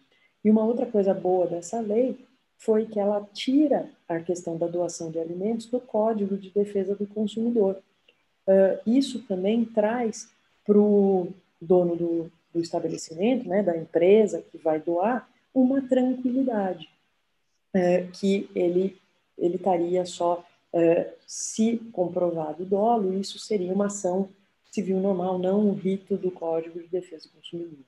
E 0.46 0.52
uma 0.52 0.64
outra 0.64 0.86
coisa 0.86 1.12
boa 1.12 1.48
dessa 1.48 1.80
lei 1.80 2.24
foi 2.56 2.86
que 2.86 3.00
ela 3.00 3.28
tira 3.34 3.90
a 4.08 4.20
questão 4.20 4.58
da 4.58 4.68
doação 4.68 5.10
de 5.10 5.18
alimentos 5.18 5.66
do 5.66 5.80
Código 5.80 6.38
de 6.38 6.52
Defesa 6.52 6.94
do 6.94 7.08
Consumidor. 7.08 7.82
Uh, 8.50 8.80
isso 8.86 9.20
também 9.28 9.64
traz 9.64 10.28
para 10.66 10.78
o 10.78 11.32
dono 11.62 11.96
do, 11.96 12.32
do 12.52 12.60
estabelecimento, 12.60 13.48
né, 13.48 13.62
da 13.62 13.78
empresa 13.78 14.44
que 14.52 14.58
vai 14.58 14.80
doar, 14.80 15.30
uma 15.54 15.82
tranquilidade, 15.82 16.90
uh, 17.76 18.12
que 18.12 18.50
ele 18.56 18.98
ele 19.38 19.56
estaria 19.56 20.06
só 20.06 20.46
é, 20.74 21.14
se 21.26 21.78
comprovado 21.92 22.64
o 22.64 22.66
dolo, 22.66 23.18
isso 23.18 23.40
seria 23.40 23.74
uma 23.74 23.88
ação 23.88 24.30
civil 24.70 25.00
normal, 25.00 25.40
não 25.40 25.68
um 25.68 25.74
rito 25.74 26.16
do 26.16 26.30
Código 26.30 26.80
de 26.80 26.88
Defesa 26.88 27.28
do 27.28 27.36
Consumidor. 27.36 27.80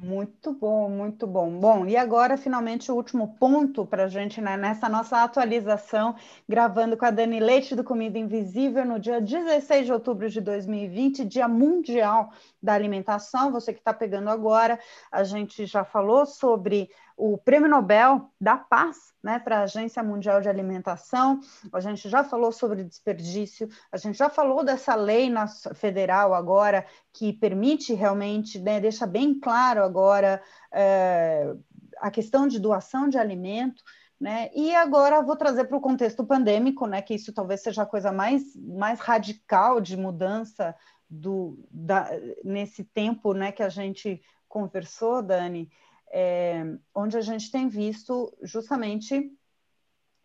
Muito 0.00 0.52
bom, 0.52 0.88
muito 0.88 1.26
bom. 1.26 1.58
Bom, 1.58 1.84
e 1.84 1.96
agora, 1.96 2.36
finalmente, 2.36 2.90
o 2.90 2.94
último 2.94 3.34
ponto 3.36 3.84
para 3.84 4.04
a 4.04 4.08
gente, 4.08 4.40
né, 4.40 4.56
nessa 4.56 4.88
nossa 4.88 5.24
atualização, 5.24 6.14
gravando 6.48 6.96
com 6.96 7.04
a 7.04 7.10
Dani 7.10 7.40
Leite 7.40 7.74
do 7.74 7.82
Comida 7.82 8.16
Invisível 8.16 8.84
no 8.84 9.00
dia 9.00 9.20
16 9.20 9.86
de 9.86 9.92
outubro 9.92 10.30
de 10.30 10.40
2020, 10.40 11.24
Dia 11.24 11.48
Mundial 11.48 12.30
da 12.62 12.74
Alimentação. 12.74 13.50
Você 13.50 13.72
que 13.72 13.80
está 13.80 13.92
pegando 13.92 14.30
agora, 14.30 14.78
a 15.10 15.24
gente 15.24 15.66
já 15.66 15.82
falou 15.84 16.24
sobre 16.26 16.88
o 17.18 17.36
Prêmio 17.36 17.68
Nobel 17.68 18.30
da 18.40 18.56
Paz 18.56 19.12
né, 19.20 19.40
para 19.40 19.58
a 19.58 19.62
Agência 19.62 20.02
Mundial 20.04 20.40
de 20.40 20.48
Alimentação, 20.48 21.40
a 21.72 21.80
gente 21.80 22.08
já 22.08 22.22
falou 22.22 22.52
sobre 22.52 22.84
desperdício, 22.84 23.68
a 23.90 23.96
gente 23.96 24.16
já 24.16 24.30
falou 24.30 24.64
dessa 24.64 24.94
lei 24.94 25.28
federal 25.74 26.32
agora 26.32 26.86
que 27.12 27.32
permite 27.32 27.92
realmente, 27.92 28.60
né, 28.60 28.80
deixa 28.80 29.04
bem 29.04 29.38
claro 29.38 29.82
agora 29.82 30.40
é, 30.72 31.52
a 31.98 32.08
questão 32.08 32.46
de 32.46 32.60
doação 32.60 33.08
de 33.08 33.18
alimento. 33.18 33.82
Né? 34.20 34.50
E 34.54 34.74
agora 34.74 35.22
vou 35.22 35.36
trazer 35.36 35.64
para 35.64 35.76
o 35.76 35.80
contexto 35.80 36.24
pandêmico, 36.24 36.86
né, 36.86 37.02
que 37.02 37.14
isso 37.14 37.32
talvez 37.32 37.62
seja 37.62 37.82
a 37.82 37.86
coisa 37.86 38.12
mais, 38.12 38.54
mais 38.56 39.00
radical 39.00 39.80
de 39.80 39.96
mudança 39.96 40.74
do, 41.10 41.58
da, 41.70 42.10
nesse 42.44 42.84
tempo 42.84 43.32
né, 43.32 43.50
que 43.50 43.62
a 43.62 43.68
gente 43.68 44.20
conversou, 44.48 45.22
Dani, 45.22 45.70
é, 46.10 46.62
onde 46.94 47.16
a 47.16 47.20
gente 47.20 47.50
tem 47.50 47.68
visto 47.68 48.36
justamente 48.42 49.30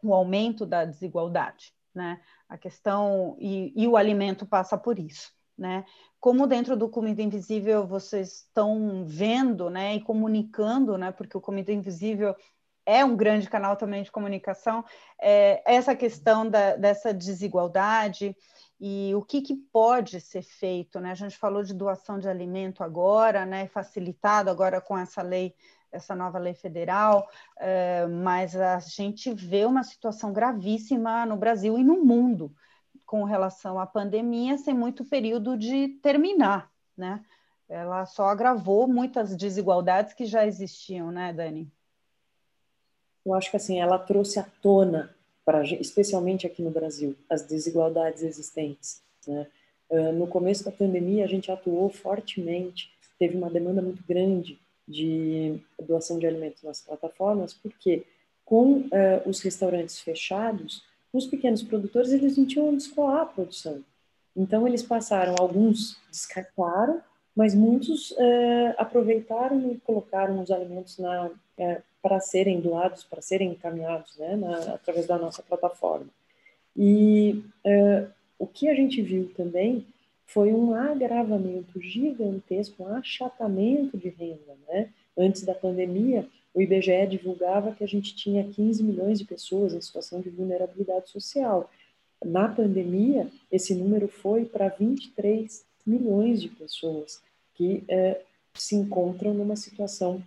o 0.02 0.14
aumento 0.14 0.66
da 0.66 0.86
desigualdade, 0.86 1.74
né? 1.94 2.22
A 2.50 2.58
questão 2.58 3.36
e, 3.40 3.74
e 3.76 3.88
o 3.88 3.96
alimento 3.96 4.46
passa 4.46 4.78
por 4.78 5.00
isso, 5.00 5.32
né? 5.58 5.86
Como 6.20 6.48
dentro 6.48 6.76
do 6.76 6.90
Comida 6.90 7.22
Invisível 7.22 7.86
vocês 7.88 8.44
estão 8.46 9.06
vendo, 9.06 9.70
né, 9.70 9.96
e 9.96 10.02
comunicando, 10.02 10.98
né? 10.98 11.12
Porque 11.12 11.38
o 11.38 11.42
Comida 11.42 11.72
Invisível 11.72 12.36
é 12.86 13.04
um 13.04 13.16
grande 13.16 13.50
canal 13.50 13.76
também 13.76 14.04
de 14.04 14.12
comunicação, 14.12 14.84
é, 15.22 15.62
essa 15.66 15.96
questão 15.96 16.50
da, 16.50 16.76
dessa 16.76 17.14
desigualdade 17.14 18.36
e 18.80 19.14
o 19.16 19.22
que, 19.22 19.42
que, 19.42 19.56
pode 19.56 20.20
ser 20.20 20.42
feito, 20.42 21.00
né? 21.00 21.12
A 21.12 21.16
gente 21.16 21.38
falou 21.38 21.64
de 21.64 21.74
doação 21.74 22.20
de 22.20 22.28
alimento 22.28 22.84
agora, 22.84 23.46
né? 23.46 23.68
Facilitado 23.68 24.50
agora 24.50 24.82
com 24.82 24.98
essa 24.98 25.22
lei, 25.22 25.56
essa 25.92 26.14
nova 26.16 26.38
lei 26.38 26.54
federal, 26.54 27.30
é, 27.58 28.06
mas 28.08 28.56
a 28.56 28.80
gente 28.80 29.34
vê 29.34 29.66
uma 29.66 29.84
situação 29.84 30.34
gravíssima 30.34 31.26
no 31.26 31.38
Brasil 31.38 31.78
e 31.78 31.84
no 31.84 32.04
mundo 32.04 32.54
com 33.06 33.24
relação 33.24 33.80
à 33.80 33.86
pandemia, 33.86 34.58
sem 34.58 34.74
muito 34.74 35.06
período 35.06 35.56
de 35.58 35.90
terminar, 36.02 36.70
né? 36.98 37.24
Ela 37.70 38.06
só 38.06 38.28
agravou 38.28 38.88
muitas 38.88 39.36
desigualdades 39.36 40.14
que 40.14 40.26
já 40.26 40.46
existiam, 40.46 41.12
né, 41.12 41.32
Dani? 41.32 41.72
Eu 43.26 43.34
acho 43.34 43.50
que 43.50 43.58
assim 43.58 43.80
ela 43.80 43.98
trouxe 43.98 44.40
à 44.40 44.44
tona 44.62 45.14
para 45.46 45.64
especialmente 45.64 46.48
aqui 46.48 46.62
no 46.62 46.72
Brasil, 46.72 47.16
as 47.30 47.42
desigualdades 47.44 48.24
existentes. 48.24 49.02
Né? 49.28 49.48
Uh, 49.90 50.12
no 50.14 50.28
começo 50.28 50.64
da 50.64 50.72
pandemia, 50.72 51.24
a 51.26 51.28
gente 51.28 51.52
atuou 51.52 51.90
fortemente, 51.90 52.92
teve 53.20 53.38
uma 53.38 53.50
demanda 53.50 53.82
muito 53.82 54.04
grande 54.08 54.60
de 54.88 55.60
doação 55.82 56.18
de 56.18 56.26
alimentos 56.26 56.64
nas 56.64 56.82
plataformas, 56.82 57.54
porque 57.54 58.04
com 58.46 58.80
uh, 58.80 58.90
os 59.26 59.42
restaurantes 59.42 60.00
fechados, 60.00 60.84
os 61.12 61.26
pequenos 61.26 61.62
produtores 61.62 62.12
eles 62.12 62.38
não 62.38 62.46
tinham 62.46 62.70
onde 62.70 62.84
escoar 62.84 63.22
a 63.22 63.26
produção. 63.26 63.84
Então 64.36 64.68
eles 64.68 64.82
passaram, 64.82 65.36
alguns 65.38 65.98
descartaram, 66.10 67.02
mas 67.36 67.54
muitos 67.54 68.12
uh, 68.12 68.74
aproveitaram 68.78 69.72
e 69.72 69.78
colocaram 69.80 70.42
os 70.42 70.52
alimentos 70.52 70.98
na 70.98 71.30
para 72.04 72.20
serem 72.20 72.60
doados, 72.60 73.06
para 73.06 73.22
serem 73.22 73.52
encaminhados 73.52 74.18
né, 74.18 74.36
na, 74.36 74.74
através 74.74 75.08
da 75.08 75.18
nossa 75.18 75.42
plataforma. 75.42 76.10
E 76.76 77.42
uh, 77.66 78.12
o 78.38 78.46
que 78.46 78.68
a 78.68 78.76
gente 78.76 79.02
viu 79.02 79.32
também 79.38 79.88
foi 80.26 80.54
um 80.54 80.76
agravamento 80.76 81.80
gigantesco, 81.82 82.84
um 82.84 82.88
achatamento 82.88 83.98
de 83.98 84.10
renda. 84.10 84.58
Né? 84.68 84.90
Antes 85.18 85.44
da 85.44 85.56
pandemia, 85.56 86.28
o 86.54 86.62
IBGE 86.62 87.08
divulgava 87.08 87.74
que 87.74 87.84
a 87.86 87.88
gente 87.88 88.14
tinha 88.14 88.44
15 88.44 88.84
milhões 88.84 89.20
de 89.20 89.26
pessoas 89.26 89.74
em 89.74 89.80
situação 89.80 90.20
de 90.20 90.30
vulnerabilidade 90.30 91.10
social. 91.10 91.72
Na 92.24 92.50
pandemia, 92.50 93.30
esse 93.50 93.74
número 93.74 94.10
foi 94.10 94.44
para 94.44 94.68
23 94.68 95.66
milhões 95.86 96.42
de 96.42 96.50
pessoas 96.50 97.22
que 97.54 97.84
uh, 97.90 98.22
se 98.54 98.76
encontram 98.76 99.34
numa 99.34 99.56
situação 99.56 100.22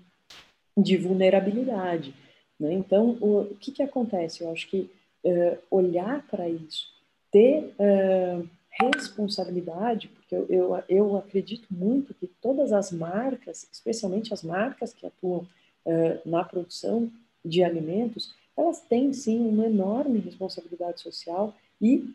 de 0.76 0.96
vulnerabilidade. 0.96 2.14
Né? 2.58 2.74
Então, 2.74 3.16
o, 3.20 3.40
o, 3.40 3.56
que, 3.56 3.72
que 3.72 3.82
acontece? 3.82 4.42
Eu 4.42 4.50
acho 4.50 4.68
que 4.68 4.90
uh, 5.24 5.58
olhar 5.70 6.26
para 6.28 6.48
isso, 6.48 6.88
ter 7.30 7.74
uh, 7.78 8.48
responsabilidade, 8.70 10.08
porque 10.08 10.34
eu, 10.34 10.46
eu, 10.48 10.82
eu, 10.88 11.16
acredito 11.16 11.66
muito 11.70 12.12
que 12.14 12.26
todas 12.26 12.72
as 12.72 12.92
marcas, 12.92 13.66
especialmente 13.72 14.34
as 14.34 14.42
marcas 14.42 14.92
que 14.92 15.06
atuam 15.06 15.46
uh, 15.86 16.28
na 16.28 16.44
produção 16.44 17.10
de 17.44 17.62
alimentos, 17.62 18.34
elas 18.56 18.80
têm 18.80 19.12
sim 19.12 19.40
uma 19.46 19.66
enorme 19.66 20.18
responsabilidade 20.18 21.00
social 21.00 21.54
e 21.80 22.14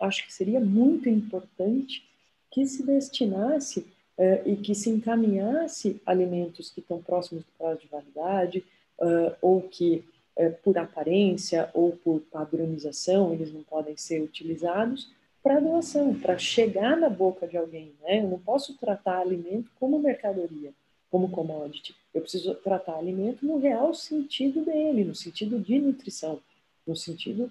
acho 0.00 0.26
que 0.26 0.34
seria 0.34 0.58
muito 0.58 1.08
importante 1.08 2.04
que 2.50 2.66
se 2.66 2.84
destinasse 2.84 3.86
uh, 4.22 4.48
e 4.48 4.56
que 4.56 4.74
se 4.74 4.88
encaminhasse 4.88 6.00
alimentos 6.06 6.70
que 6.70 6.80
estão 6.80 7.02
próximos 7.02 7.42
do 7.42 7.50
prazo 7.58 7.80
de 7.80 7.88
validade 7.88 8.64
uh, 9.00 9.34
ou 9.42 9.62
que 9.62 10.04
uh, 10.36 10.52
por 10.62 10.78
aparência 10.78 11.68
ou 11.74 11.92
por 11.92 12.20
padronização 12.30 13.32
eles 13.32 13.52
não 13.52 13.62
podem 13.64 13.96
ser 13.96 14.22
utilizados 14.22 15.10
para 15.42 15.58
doação, 15.58 16.14
para 16.14 16.38
chegar 16.38 16.96
na 16.96 17.10
boca 17.10 17.48
de 17.48 17.56
alguém. 17.56 17.92
Né? 18.02 18.20
Eu 18.20 18.28
não 18.28 18.38
posso 18.38 18.78
tratar 18.78 19.18
alimento 19.18 19.68
como 19.80 19.98
mercadoria, 19.98 20.70
como 21.10 21.28
commodity. 21.28 21.96
Eu 22.14 22.20
preciso 22.20 22.54
tratar 22.54 22.96
alimento 22.96 23.44
no 23.44 23.58
real 23.58 23.92
sentido 23.92 24.64
dele, 24.64 25.02
no 25.02 25.16
sentido 25.16 25.58
de 25.58 25.80
nutrição, 25.80 26.38
no 26.86 26.94
sentido 26.94 27.50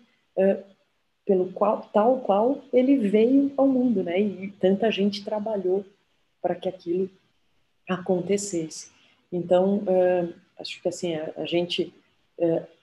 pelo 1.26 1.52
qual 1.52 1.90
tal 1.94 2.22
qual 2.22 2.64
ele 2.72 2.96
veio 3.10 3.52
ao 3.58 3.68
mundo, 3.68 4.02
né? 4.02 4.20
E 4.22 4.52
tanta 4.60 4.90
gente 4.90 5.26
trabalhou 5.26 5.86
para 6.42 6.56
que 6.56 6.68
aquilo 6.68 7.10
acontecesse. 7.88 8.92
Então, 9.32 9.80
uh, 9.80 10.34
acho 10.60 10.82
que 10.82 10.90
assim, 10.90 11.16
a, 11.16 11.46
gente, 11.46 11.94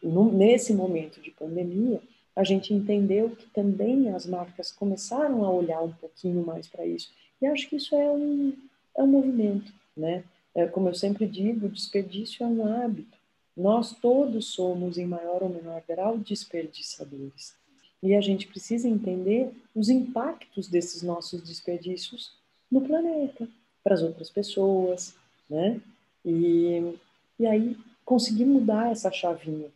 no, 0.02 0.32
nesse 0.32 0.72
momento 0.72 1.20
de 1.20 1.30
pandemia, 1.30 2.00
a 2.38 2.44
gente 2.44 2.72
entendeu 2.72 3.30
que 3.30 3.46
também 3.48 4.10
as 4.10 4.24
marcas 4.24 4.70
começaram 4.70 5.44
a 5.44 5.50
olhar 5.50 5.82
um 5.82 5.92
pouquinho 5.92 6.46
mais 6.46 6.68
para 6.68 6.86
isso. 6.86 7.10
E 7.42 7.46
acho 7.46 7.68
que 7.68 7.74
isso 7.76 7.96
é 7.96 8.10
um, 8.10 8.52
é 8.96 9.02
um 9.02 9.08
movimento, 9.08 9.72
né? 9.96 10.22
É, 10.54 10.66
como 10.66 10.88
eu 10.88 10.94
sempre 10.94 11.26
digo, 11.26 11.66
o 11.66 11.70
desperdício 11.70 12.44
é 12.44 12.46
um 12.46 12.64
hábito. 12.64 13.18
Nós 13.56 13.92
todos 13.92 14.52
somos, 14.52 14.98
em 14.98 15.06
maior 15.06 15.42
ou 15.42 15.48
menor 15.48 15.82
grau, 15.88 16.16
desperdiçadores. 16.16 17.56
E 18.00 18.14
a 18.14 18.20
gente 18.20 18.46
precisa 18.46 18.88
entender 18.88 19.50
os 19.74 19.88
impactos 19.88 20.68
desses 20.68 21.02
nossos 21.02 21.42
desperdícios 21.42 22.32
no 22.70 22.80
planeta, 22.82 23.48
para 23.82 23.94
as 23.94 24.02
outras 24.02 24.30
pessoas, 24.30 25.14
né? 25.48 25.80
E, 26.24 26.94
e 27.38 27.46
aí 27.46 27.76
conseguir 28.04 28.44
mudar 28.44 28.90
essa 28.90 29.10
chavinha. 29.10 29.68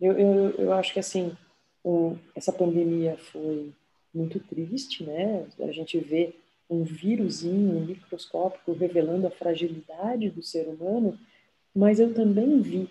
Eu, 0.00 0.12
eu, 0.18 0.50
eu 0.50 0.72
acho 0.72 0.92
que, 0.92 1.00
assim, 1.00 1.36
um, 1.84 2.16
essa 2.34 2.52
pandemia 2.52 3.16
foi 3.16 3.72
muito 4.14 4.38
triste, 4.40 5.02
né? 5.02 5.46
A 5.60 5.72
gente 5.72 5.98
vê 5.98 6.34
um 6.70 6.84
vírusinho 6.84 7.80
microscópico 7.84 8.72
revelando 8.72 9.26
a 9.26 9.30
fragilidade 9.30 10.30
do 10.30 10.42
ser 10.42 10.68
humano, 10.68 11.18
mas 11.74 11.98
eu 11.98 12.12
também 12.12 12.60
vi, 12.60 12.90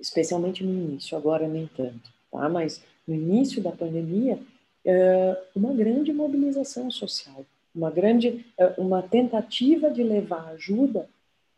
especialmente 0.00 0.64
no 0.64 0.72
início, 0.72 1.16
agora 1.16 1.46
nem 1.46 1.66
tanto, 1.66 2.10
tá? 2.30 2.48
Mas 2.48 2.82
no 3.06 3.14
início 3.14 3.62
da 3.62 3.72
pandemia, 3.72 4.38
eh, 4.84 5.42
uma 5.54 5.72
grande 5.72 6.12
mobilização 6.12 6.90
social 6.90 7.44
uma 7.74 7.90
grande 7.90 8.46
eh, 8.56 8.74
uma 8.78 9.02
tentativa 9.02 9.90
de 9.90 10.02
levar 10.02 10.48
ajuda 10.48 11.08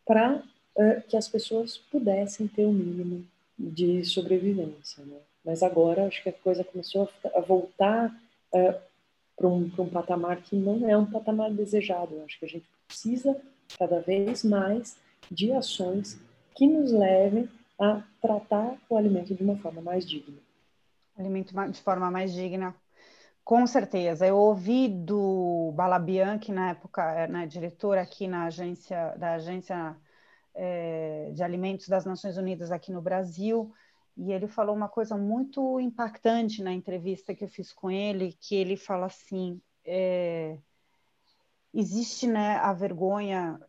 para 0.05 0.41
uh, 0.75 1.01
que 1.07 1.17
as 1.17 1.27
pessoas 1.27 1.77
pudessem 1.77 2.47
ter 2.47 2.65
o 2.65 2.69
um 2.69 2.73
mínimo 2.73 3.25
de 3.57 4.03
sobrevivência. 4.05 5.03
Né? 5.05 5.17
Mas 5.43 5.61
agora 5.61 6.07
acho 6.07 6.23
que 6.23 6.29
a 6.29 6.33
coisa 6.33 6.63
começou 6.63 7.03
a, 7.03 7.07
ficar, 7.07 7.31
a 7.35 7.41
voltar 7.41 8.09
uh, 8.09 8.57
eh, 8.57 8.81
para 9.35 9.47
um, 9.47 9.69
um 9.77 9.89
patamar 9.89 10.41
que 10.41 10.55
não 10.55 10.89
é 10.89 10.97
um 10.97 11.05
patamar 11.05 11.51
desejado. 11.51 12.15
Eu 12.15 12.25
acho 12.25 12.39
que 12.39 12.45
a 12.45 12.49
gente 12.49 12.65
precisa 12.87 13.39
cada 13.77 13.99
vez 13.99 14.43
mais 14.43 14.97
de 15.29 15.51
ações 15.51 16.19
que 16.55 16.65
nos 16.65 16.91
levem 16.91 17.47
a 17.79 18.01
tratar 18.21 18.77
o 18.89 18.97
alimento 18.97 19.35
de 19.35 19.43
uma 19.43 19.57
forma 19.57 19.81
mais 19.81 20.07
digna. 20.07 20.37
Alimento 21.17 21.53
de 21.71 21.81
forma 21.81 22.09
mais 22.09 22.33
digna, 22.33 22.73
Com 23.47 23.65
certeza. 23.65 24.27
Eu 24.27 24.35
ouvi 24.37 24.89
do 24.89 25.71
Balabian, 25.73 26.37
que 26.37 26.51
na 26.51 26.71
época 26.71 27.01
era 27.01 27.31
né, 27.31 27.47
diretor 27.47 27.97
aqui 27.97 28.27
na 28.27 28.43
agência 28.47 29.15
da 29.17 29.35
agência 29.35 29.95
é, 30.53 31.31
de 31.33 31.41
alimentos 31.41 31.87
das 31.87 32.03
Nações 32.03 32.35
Unidas 32.35 32.73
aqui 32.73 32.91
no 32.91 33.01
Brasil, 33.01 33.73
e 34.17 34.33
ele 34.33 34.49
falou 34.49 34.75
uma 34.75 34.89
coisa 34.89 35.15
muito 35.15 35.79
impactante 35.79 36.61
na 36.61 36.73
entrevista 36.73 37.33
que 37.33 37.45
eu 37.45 37.47
fiz 37.47 37.71
com 37.71 37.89
ele, 37.89 38.37
que 38.41 38.53
ele 38.53 38.75
fala 38.75 39.05
assim, 39.05 39.61
é, 39.85 40.57
existe 41.73 42.27
né, 42.27 42.57
a 42.57 42.73
vergonha 42.73 43.61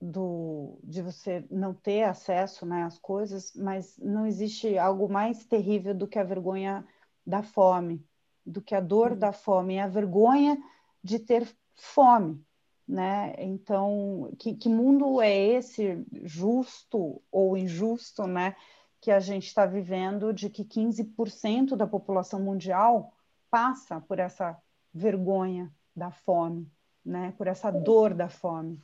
do, 0.00 0.76
de 0.82 1.00
você 1.02 1.44
não 1.52 1.72
ter 1.72 2.02
acesso 2.02 2.66
né, 2.66 2.82
às 2.82 2.98
coisas, 2.98 3.52
mas 3.54 3.96
não 3.96 4.26
existe 4.26 4.76
algo 4.76 5.08
mais 5.08 5.44
terrível 5.44 5.94
do 5.94 6.08
que 6.08 6.18
a 6.18 6.24
vergonha 6.24 6.84
da 7.24 7.44
fome 7.44 8.04
do 8.44 8.60
que 8.60 8.74
a 8.74 8.80
dor 8.80 9.14
da 9.14 9.32
fome, 9.32 9.76
é 9.76 9.82
a 9.82 9.88
vergonha 9.88 10.58
de 11.02 11.18
ter 11.18 11.48
fome, 11.74 12.40
né? 12.86 13.34
Então, 13.38 14.32
que, 14.38 14.54
que 14.54 14.68
mundo 14.68 15.20
é 15.20 15.36
esse 15.36 16.04
justo 16.22 17.22
ou 17.30 17.56
injusto, 17.56 18.26
né? 18.26 18.54
Que 19.00 19.10
a 19.10 19.20
gente 19.20 19.46
está 19.46 19.66
vivendo 19.66 20.32
de 20.32 20.48
que 20.48 20.64
15% 20.64 21.76
da 21.76 21.86
população 21.86 22.40
mundial 22.40 23.12
passa 23.50 24.00
por 24.00 24.18
essa 24.18 24.56
vergonha 24.92 25.70
da 25.94 26.10
fome, 26.10 26.70
né? 27.04 27.32
Por 27.36 27.46
essa 27.46 27.70
dor 27.70 28.14
da 28.14 28.28
fome. 28.28 28.80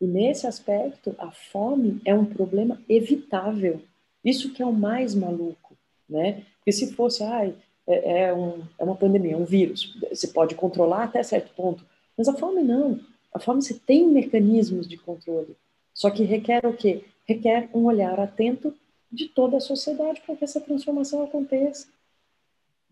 E 0.00 0.06
nesse 0.06 0.46
aspecto, 0.46 1.14
a 1.18 1.30
fome 1.30 2.00
é 2.04 2.14
um 2.14 2.24
problema 2.24 2.80
evitável. 2.88 3.82
Isso 4.24 4.52
que 4.52 4.62
é 4.62 4.66
o 4.66 4.72
mais 4.72 5.14
maluco, 5.14 5.76
né? 6.08 6.44
Porque 6.58 6.72
se 6.72 6.92
fosse, 6.94 7.22
ai, 7.22 7.54
é, 7.86 8.22
é, 8.22 8.34
um, 8.34 8.62
é 8.78 8.84
uma 8.84 8.96
pandemia, 8.96 9.34
é 9.34 9.36
um 9.36 9.44
vírus. 9.44 9.96
Você 10.10 10.28
pode 10.28 10.54
controlar 10.54 11.04
até 11.04 11.22
certo 11.22 11.52
ponto, 11.54 11.84
mas 12.16 12.28
a 12.28 12.34
fome 12.34 12.62
não. 12.62 13.00
A 13.32 13.38
fome 13.38 13.62
você 13.62 13.74
tem 13.74 14.06
mecanismos 14.06 14.88
de 14.88 14.96
controle. 14.96 15.56
Só 15.92 16.10
que 16.10 16.24
requer 16.24 16.66
o 16.66 16.72
quê? 16.72 17.04
Requer 17.26 17.68
um 17.74 17.84
olhar 17.84 18.18
atento 18.18 18.74
de 19.10 19.28
toda 19.28 19.56
a 19.56 19.60
sociedade 19.60 20.20
para 20.24 20.34
que 20.36 20.44
essa 20.44 20.60
transformação 20.60 21.22
aconteça. 21.22 21.86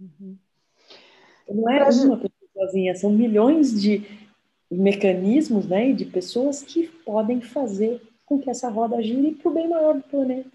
Uhum. 0.00 0.36
Não 1.48 1.70
é 1.70 1.82
uma 1.84 2.16
pessoa 2.16 2.30
sozinha, 2.54 2.94
são 2.94 3.10
milhões 3.10 3.80
de 3.80 4.04
mecanismos 4.70 5.66
né, 5.66 5.90
e 5.90 5.94
de 5.94 6.04
pessoas 6.04 6.62
que 6.62 6.86
podem 7.04 7.40
fazer 7.40 8.00
com 8.24 8.38
que 8.38 8.48
essa 8.48 8.68
roda 8.68 9.02
gire 9.02 9.32
para 9.32 9.50
o 9.50 9.54
bem 9.54 9.68
maior 9.68 9.94
do 9.94 10.02
planeta. 10.02 10.48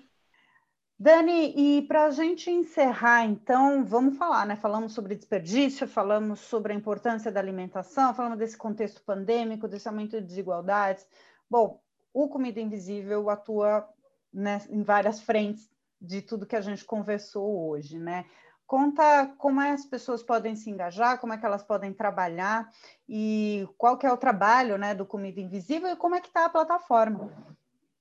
Dani, 1.00 1.54
e 1.56 1.82
para 1.84 2.06
a 2.06 2.10
gente 2.10 2.50
encerrar, 2.50 3.24
então, 3.24 3.86
vamos 3.86 4.18
falar, 4.18 4.48
né? 4.48 4.56
Falamos 4.56 4.94
sobre 4.94 5.16
desperdício, 5.16 5.88
falamos 5.88 6.40
sobre 6.40 6.74
a 6.74 6.76
importância 6.76 7.32
da 7.32 7.40
alimentação, 7.40 8.16
falamos 8.16 8.40
desse 8.40 8.58
contexto 8.58 9.04
pandêmico, 9.04 9.68
desse 9.68 9.88
aumento 9.88 10.20
de 10.20 10.26
desigualdades. 10.26 11.08
Bom, 11.48 11.80
o 12.12 12.28
Comida 12.28 12.60
Invisível 12.60 13.30
atua 13.30 13.88
né, 14.34 14.60
em 14.72 14.82
várias 14.82 15.22
frentes 15.22 15.70
de 16.02 16.20
tudo 16.20 16.48
que 16.48 16.56
a 16.56 16.62
gente 16.62 16.84
conversou 16.84 17.70
hoje, 17.70 18.00
né? 18.00 18.26
Conta 18.66 19.28
como 19.38 19.62
é 19.62 19.72
as 19.72 19.86
pessoas 19.86 20.24
podem 20.24 20.56
se 20.56 20.70
engajar, 20.70 21.20
como 21.20 21.32
é 21.32 21.38
que 21.38 21.46
elas 21.46 21.64
podem 21.64 21.94
trabalhar 21.94 22.70
e 23.08 23.68
qual 23.78 23.98
que 23.98 24.06
é 24.06 24.12
o 24.12 24.18
trabalho 24.18 24.78
né, 24.80 24.96
do 24.96 25.06
Comida 25.06 25.40
Invisível 25.40 25.90
e 25.90 25.96
como 25.96 26.16
é 26.16 26.22
que 26.22 26.28
está 26.28 26.46
a 26.46 26.50
plataforma. 26.50 27.32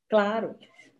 Claro. 0.08 0.56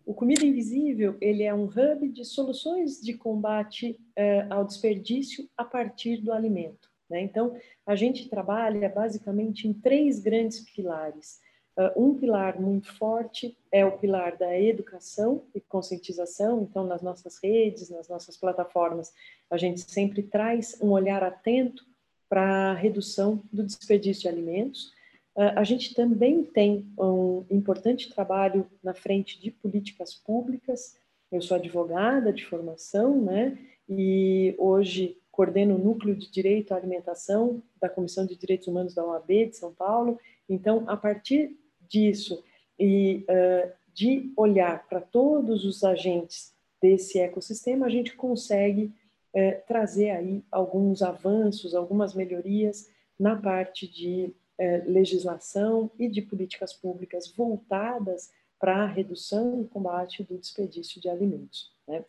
O 0.07 0.13
Comida 0.13 0.45
Invisível 0.45 1.17
ele 1.19 1.43
é 1.43 1.53
um 1.53 1.65
hub 1.65 2.07
de 2.07 2.23
soluções 2.23 3.01
de 3.01 3.13
combate 3.13 3.99
uh, 4.17 4.53
ao 4.53 4.63
desperdício 4.63 5.49
a 5.57 5.65
partir 5.65 6.21
do 6.21 6.31
alimento. 6.31 6.89
Né? 7.09 7.19
Então, 7.23 7.53
a 7.85 7.93
gente 7.93 8.29
trabalha 8.29 8.87
basicamente 8.87 9.67
em 9.67 9.73
três 9.73 10.21
grandes 10.21 10.61
pilares. 10.61 11.41
Uh, 11.77 12.05
um 12.05 12.15
pilar 12.15 12.57
muito 12.57 12.89
forte 12.95 13.57
é 13.69 13.85
o 13.85 13.97
pilar 13.97 14.37
da 14.37 14.57
educação 14.57 15.43
e 15.53 15.59
conscientização. 15.59 16.61
Então, 16.61 16.85
nas 16.85 17.01
nossas 17.01 17.37
redes, 17.43 17.89
nas 17.89 18.07
nossas 18.07 18.37
plataformas, 18.37 19.11
a 19.51 19.57
gente 19.57 19.81
sempre 19.81 20.23
traz 20.23 20.79
um 20.81 20.91
olhar 20.91 21.21
atento 21.21 21.83
para 22.29 22.71
a 22.71 22.73
redução 22.73 23.43
do 23.51 23.61
desperdício 23.61 24.21
de 24.21 24.29
alimentos. 24.29 24.89
A 25.37 25.63
gente 25.63 25.93
também 25.93 26.43
tem 26.43 26.91
um 26.97 27.45
importante 27.51 28.09
trabalho 28.09 28.65
na 28.83 28.95
frente 28.95 29.39
de 29.39 29.51
políticas 29.51 30.15
públicas. 30.15 30.97
Eu 31.31 31.41
sou 31.43 31.55
advogada 31.55 32.33
de 32.33 32.43
formação, 32.43 33.21
né? 33.21 33.55
E 33.87 34.55
hoje 34.57 35.15
coordeno 35.31 35.75
o 35.75 35.77
Núcleo 35.77 36.15
de 36.15 36.31
Direito 36.31 36.73
à 36.73 36.77
Alimentação 36.77 37.61
da 37.79 37.87
Comissão 37.87 38.25
de 38.25 38.35
Direitos 38.35 38.67
Humanos 38.67 38.95
da 38.95 39.05
OAB 39.05 39.27
de 39.27 39.55
São 39.55 39.71
Paulo. 39.71 40.19
Então, 40.49 40.83
a 40.87 40.97
partir 40.97 41.55
disso 41.87 42.43
e 42.79 43.23
uh, 43.29 43.71
de 43.93 44.33
olhar 44.35 44.87
para 44.89 44.99
todos 44.99 45.63
os 45.63 45.83
agentes 45.83 46.51
desse 46.81 47.19
ecossistema, 47.19 47.85
a 47.85 47.89
gente 47.89 48.15
consegue 48.15 48.91
uh, 49.35 49.67
trazer 49.67 50.09
aí 50.09 50.43
alguns 50.51 51.03
avanços, 51.03 51.75
algumas 51.75 52.15
melhorias 52.15 52.89
na 53.19 53.35
parte 53.35 53.87
de 53.87 54.33
é, 54.57 54.77
legislação 54.85 55.91
e 55.99 56.07
de 56.07 56.21
políticas 56.21 56.73
públicas 56.73 57.31
voltadas 57.31 58.31
para 58.59 58.83
a 58.83 58.87
redução 58.87 59.61
e 59.61 59.67
combate 59.67 60.23
do 60.23 60.37
desperdício 60.37 60.99
de 60.99 61.09
alimentos. 61.09 61.71
Né? 61.87 62.03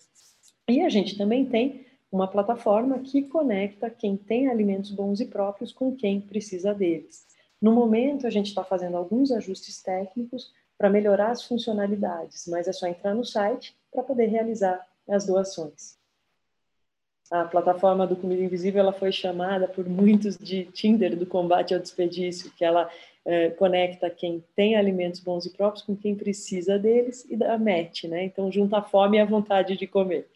E 0.68 0.80
a 0.80 0.88
gente 0.88 1.16
também 1.16 1.44
tem 1.44 1.86
uma 2.10 2.26
plataforma 2.26 2.98
que 3.00 3.22
conecta 3.22 3.90
quem 3.90 4.16
tem 4.16 4.48
alimentos 4.48 4.90
bons 4.90 5.20
e 5.20 5.26
próprios 5.26 5.72
com 5.72 5.94
quem 5.94 6.20
precisa 6.20 6.72
deles. 6.72 7.26
No 7.60 7.72
momento, 7.72 8.26
a 8.26 8.30
gente 8.30 8.46
está 8.46 8.64
fazendo 8.64 8.96
alguns 8.96 9.30
ajustes 9.30 9.82
técnicos 9.82 10.52
para 10.78 10.88
melhorar 10.88 11.32
as 11.32 11.42
funcionalidades, 11.42 12.46
mas 12.46 12.68
é 12.68 12.72
só 12.72 12.86
entrar 12.86 13.14
no 13.14 13.24
site 13.24 13.76
para 13.92 14.02
poder 14.02 14.26
realizar 14.26 14.86
as 15.08 15.26
doações 15.26 15.97
a 17.30 17.44
plataforma 17.44 18.06
do 18.06 18.16
Comida 18.16 18.42
Invisível 18.42 18.80
ela 18.80 18.92
foi 18.92 19.12
chamada 19.12 19.68
por 19.68 19.86
muitos 19.88 20.36
de 20.38 20.64
Tinder 20.64 21.16
do 21.16 21.26
combate 21.26 21.74
ao 21.74 21.80
desperdício, 21.80 22.50
que 22.56 22.64
ela 22.64 22.90
é, 23.24 23.50
conecta 23.50 24.08
quem 24.08 24.42
tem 24.56 24.76
alimentos 24.76 25.20
bons 25.20 25.44
e 25.44 25.50
próprios 25.50 25.84
com 25.84 25.94
quem 25.94 26.14
precisa 26.14 26.78
deles 26.78 27.26
e 27.28 27.36
dá 27.36 27.58
match, 27.58 28.04
né? 28.04 28.24
Então 28.24 28.50
junta 28.50 28.78
a 28.78 28.82
fome 28.82 29.18
e 29.18 29.20
a 29.20 29.26
vontade 29.26 29.76
de 29.76 29.86
comer. 29.86 30.26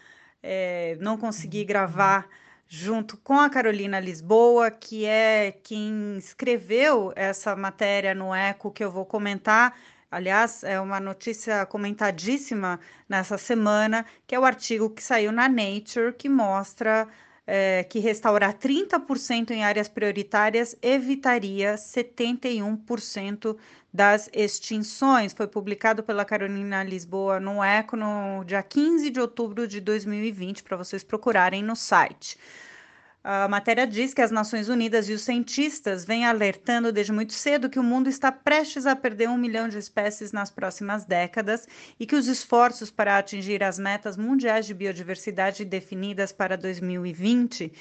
é, 0.42 0.98
não 1.02 1.18
consegui 1.18 1.64
gravar 1.66 2.28
junto 2.68 3.18
com 3.18 3.40
a 3.40 3.50
Carolina 3.50 4.00
Lisboa, 4.00 4.72
que 4.72 5.06
é 5.06 5.52
quem 5.64 6.18
escreveu 6.18 7.12
essa 7.16 7.56
matéria 7.56 8.14
no 8.14 8.34
Eco 8.34 8.72
que 8.72 8.84
eu 8.84 8.92
vou 8.92 9.06
comentar. 9.06 9.78
Aliás, 10.14 10.64
é 10.64 10.80
uma 10.80 11.00
notícia 11.00 11.66
comentadíssima 11.66 12.80
nessa 13.10 13.36
semana, 13.36 14.06
que 14.28 14.36
é 14.36 14.40
o 14.40 14.46
artigo 14.46 14.88
que 14.88 15.02
saiu 15.02 15.32
na 15.32 15.50
Nature, 15.50 16.14
que 16.14 16.30
mostra 16.30 17.08
é, 17.48 17.84
que 17.84 17.98
restaurar 17.98 18.54
30% 18.54 19.50
em 19.50 19.64
áreas 19.64 19.90
prioritárias 19.90 20.76
evitaria 20.84 21.74
71% 21.74 23.58
das 23.92 24.30
extinções. 24.32 25.34
Foi 25.34 25.48
publicado 25.48 26.04
pela 26.04 26.24
Carolina 26.24 26.84
Lisboa 26.84 27.40
no 27.40 27.64
ECO 27.64 27.98
no 27.98 28.44
dia 28.46 28.62
15 28.62 29.10
de 29.10 29.20
outubro 29.20 29.68
de 29.68 29.82
2020, 29.82 30.62
para 30.62 30.78
vocês 30.78 31.04
procurarem 31.04 31.64
no 31.64 31.76
site. 31.76 32.38
A 33.26 33.48
matéria 33.48 33.88
diz 33.88 34.14
que 34.14 34.22
as 34.22 34.32
Nações 34.32 34.68
Unidas 34.68 35.08
e 35.08 35.14
os 35.14 35.22
cientistas 35.22 36.04
vêm 36.04 36.26
alertando 36.26 36.92
desde 36.92 37.14
muito 37.14 37.32
cedo 37.32 37.70
que 37.70 37.80
o 37.80 37.84
mundo 37.84 38.10
está 38.10 38.34
prestes 38.34 38.86
a 38.86 38.98
perder 38.98 39.30
um 39.30 39.38
milhão 39.38 39.70
de 39.70 39.78
espécies 39.78 40.34
nas 40.34 40.52
próximas 40.52 41.06
décadas 41.06 41.66
e 41.98 42.06
que 42.06 42.18
os 42.18 42.28
esforços 42.28 42.92
para 42.92 43.18
atingir 43.18 43.64
as 43.64 43.80
metas 43.80 44.18
mundiais 44.18 44.66
de 44.66 44.74
biodiversidade 44.74 45.64
definidas 45.64 46.34
para 46.34 46.58
2020, 46.58 47.72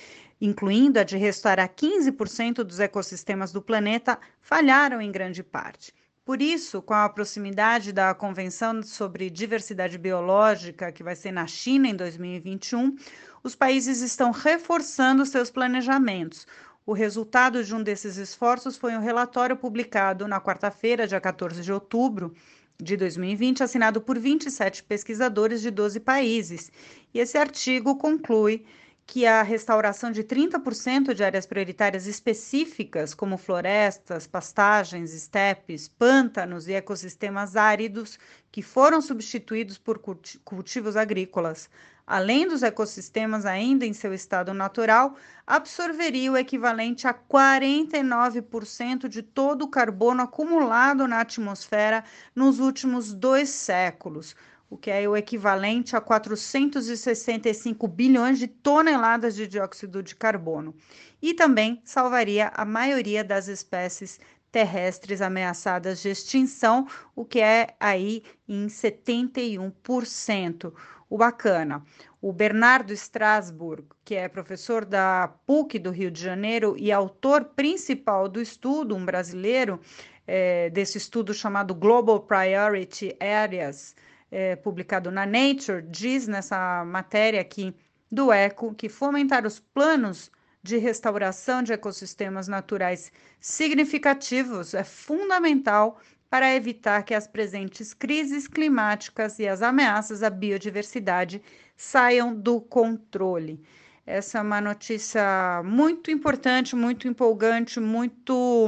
incluindo 0.41 1.01
a 1.01 1.03
de 1.03 1.17
restaurar 1.17 1.69
15% 1.71 2.63
dos 2.63 2.79
ecossistemas 2.79 3.51
do 3.51 3.61
planeta, 3.61 4.21
falharam 4.41 5.01
em 5.01 5.11
grande 5.11 5.43
parte. 5.43 5.93
Por 6.25 6.41
isso, 6.41 6.81
com 6.81 6.95
a 6.95 7.09
proximidade 7.09 7.93
da 7.93 8.15
Convenção 8.15 8.81
sobre 8.81 9.29
Diversidade 9.29 9.99
Biológica, 9.99 10.93
que 10.93 11.03
vai 11.03 11.17
ser 11.17 11.33
na 11.33 11.49
China 11.49 11.89
em 11.89 11.97
2021, 11.97 12.95
os 13.43 13.55
países 13.55 14.01
estão 14.01 14.31
reforçando 14.31 15.27
seus 15.27 15.51
planejamentos. 15.51 16.47
O 16.87 16.93
resultado 16.93 17.63
de 17.63 17.75
um 17.75 17.83
desses 17.83 18.17
esforços 18.17 18.77
foi 18.77 18.97
um 18.97 19.01
relatório 19.01 19.57
publicado 19.57 20.27
na 20.27 20.41
quarta-feira, 20.41 21.07
dia 21.07 21.21
14 21.21 21.63
de 21.63 21.73
outubro 21.73 22.35
de 22.81 22.97
2020, 22.97 23.63
assinado 23.63 24.01
por 24.01 24.19
27 24.19 24.83
pesquisadores 24.83 25.61
de 25.61 25.71
12 25.71 26.01
países. 26.01 26.73
E 27.15 27.21
esse 27.21 27.39
artigo 27.39 27.97
conclui 27.97 28.65
que 29.07 29.27
a 29.27 29.43
restauração 29.43 30.11
de 30.11 30.25
30% 30.25 31.13
de 31.13 31.23
áreas 31.25 31.45
prioritárias 31.45 32.07
específicas, 32.07 33.15
como 33.15 33.37
florestas, 33.37 34.27
pastagens, 34.27 35.13
estepes, 35.13 35.89
pântanos 35.89 36.69
e 36.69 36.73
ecossistemas 36.73 37.57
áridos, 37.57 38.19
que 38.51 38.63
foram 38.63 39.03
substituídos 39.03 39.77
por 39.77 39.99
cultivos 40.45 40.97
agrícolas, 40.97 41.69
além 42.07 42.47
dos 42.49 42.63
ecossistemas 42.63 43.47
ainda 43.47 43.87
em 43.87 43.93
seu 43.93 44.13
estado 44.13 44.53
natural, 44.53 45.17
absorveria 45.47 46.33
o 46.33 46.37
equivalente 46.37 47.07
a 47.07 47.15
49% 47.15 49.09
de 49.09 49.23
todo 49.23 49.63
o 49.63 49.69
carbono 49.69 50.23
acumulado 50.23 51.07
na 51.07 51.21
atmosfera 51.21 52.05
nos 52.35 52.59
últimos 52.59 53.13
dois 53.13 53.49
séculos, 53.49 54.37
o 54.73 54.79
que 54.79 54.91
é 54.91 55.07
o 55.07 55.15
equivalente 55.15 55.95
a 55.95 56.01
465 56.01 57.87
bilhões 57.87 58.39
de 58.39 58.49
toneladas 58.49 59.37
de 59.37 59.47
dióxido 59.47 60.03
de 60.03 60.17
carbono, 60.17 60.75
e 61.21 61.35
também 61.35 61.83
salvaria 61.85 62.51
a 62.55 62.65
maioria 62.65 63.23
das 63.23 63.49
espécies 63.49 64.19
terrestres 64.51 65.21
ameaçadas 65.21 66.01
de 66.01 66.09
extinção, 66.09 66.89
o 67.15 67.23
que 67.23 67.39
é 67.39 67.75
aí 67.79 68.23
em 68.49 68.67
71% 68.67 70.73
o 71.11 71.19
bacana. 71.19 71.85
O 72.19 72.33
Bernardo 72.33 72.95
Strasburg, 72.95 73.85
que 74.03 74.15
é 74.15 74.27
professor 74.27 74.87
da 74.87 75.29
PUC 75.47 75.79
do 75.79 75.91
Rio 75.91 76.11
de 76.11 76.23
Janeiro 76.23 76.75
e 76.79 76.91
autor 76.91 77.45
principal 77.45 78.27
do 78.27 78.41
estudo, 78.41 78.97
um 78.97 79.05
brasileiro, 79.05 79.79
é, 80.27 80.71
desse 80.71 80.97
estudo 80.97 81.35
chamado 81.35 81.75
Global 81.75 82.21
Priority 82.21 83.15
Areas, 83.21 83.95
é, 84.33 84.57
publicado 84.57 85.11
na 85.11 85.27
Nature, 85.27 85.83
diz 85.83 86.27
nessa 86.27 86.85
matéria 86.87 87.43
aqui 87.43 87.77
do 88.11 88.33
ECO 88.33 88.75
que 88.75 88.89
fomentar 88.89 89.47
os 89.47 89.61
planos 89.61 90.31
de 90.63 90.79
restauração 90.79 91.63
de 91.63 91.73
ecossistemas 91.73 92.49
naturais 92.49 93.13
significativos 93.39 94.73
é 94.73 94.83
fundamental 94.83 96.01
para 96.31 96.55
evitar 96.55 97.03
que 97.03 97.13
as 97.13 97.27
presentes 97.27 97.93
crises 97.93 98.49
climáticas 98.49 99.39
e 99.39 99.47
as 99.47 99.61
ameaças 99.61 100.23
à 100.23 100.31
biodiversidade 100.31 101.43
saiam 101.77 102.35
do 102.35 102.59
controle. 102.59 103.63
Essa 104.07 104.39
é 104.39 104.43
uma 104.43 104.61
notícia 104.61 105.63
muito 105.63 106.11
importante, 106.11 106.75
muito 106.75 107.07
empolgante, 107.07 107.79
muito 107.79 108.59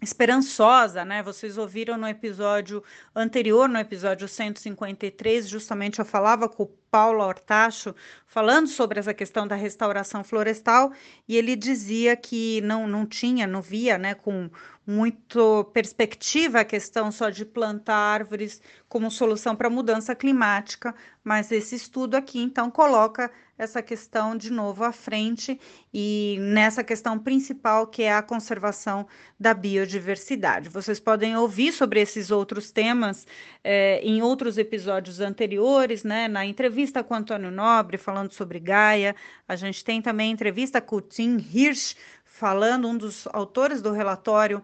esperançosa, 0.00 1.04
né? 1.04 1.22
Vocês 1.22 1.58
ouviram 1.58 1.96
no 1.98 2.08
episódio 2.08 2.82
anterior, 3.14 3.68
no 3.68 3.78
episódio 3.78 4.26
153, 4.26 5.48
justamente 5.48 5.98
eu 5.98 6.04
falava 6.04 6.48
com 6.48 6.62
o 6.62 6.66
Paulo 6.90 7.22
Hortacho 7.22 7.94
falando 8.26 8.66
sobre 8.66 8.98
essa 8.98 9.14
questão 9.14 9.46
da 9.46 9.54
restauração 9.54 10.24
florestal 10.24 10.92
e 11.28 11.36
ele 11.36 11.54
dizia 11.54 12.16
que 12.16 12.60
não, 12.62 12.86
não 12.86 13.06
tinha, 13.06 13.46
não 13.46 13.60
via, 13.62 13.98
né, 13.98 14.14
com 14.14 14.50
muito 14.86 15.64
perspectiva 15.72 16.60
a 16.60 16.64
questão 16.64 17.12
só 17.12 17.30
de 17.30 17.44
plantar 17.44 17.94
árvores 17.94 18.60
como 18.88 19.10
solução 19.10 19.54
para 19.54 19.68
a 19.68 19.70
mudança 19.70 20.16
climática, 20.16 20.94
mas 21.22 21.52
esse 21.52 21.76
estudo 21.76 22.16
aqui 22.16 22.40
então 22.42 22.70
coloca 22.70 23.30
essa 23.60 23.82
questão 23.82 24.34
de 24.34 24.50
novo 24.50 24.82
à 24.82 24.90
frente 24.90 25.60
e 25.92 26.38
nessa 26.40 26.82
questão 26.82 27.18
principal 27.18 27.86
que 27.86 28.02
é 28.02 28.10
a 28.10 28.22
conservação 28.22 29.06
da 29.38 29.52
biodiversidade. 29.52 30.70
Vocês 30.70 30.98
podem 30.98 31.36
ouvir 31.36 31.70
sobre 31.70 32.00
esses 32.00 32.30
outros 32.30 32.70
temas 32.70 33.26
é, 33.62 34.00
em 34.02 34.22
outros 34.22 34.56
episódios 34.56 35.20
anteriores, 35.20 36.02
né? 36.02 36.26
Na 36.26 36.46
entrevista 36.46 37.04
com 37.04 37.14
Antônio 37.14 37.50
Nobre 37.50 37.98
falando 37.98 38.32
sobre 38.32 38.58
Gaia, 38.58 39.14
a 39.46 39.54
gente 39.56 39.84
tem 39.84 40.00
também 40.00 40.30
entrevista 40.30 40.80
com 40.80 40.98
Tim 40.98 41.36
Hirsch 41.36 41.96
falando, 42.24 42.88
um 42.88 42.96
dos 42.96 43.28
autores 43.30 43.82
do 43.82 43.92
relatório 43.92 44.62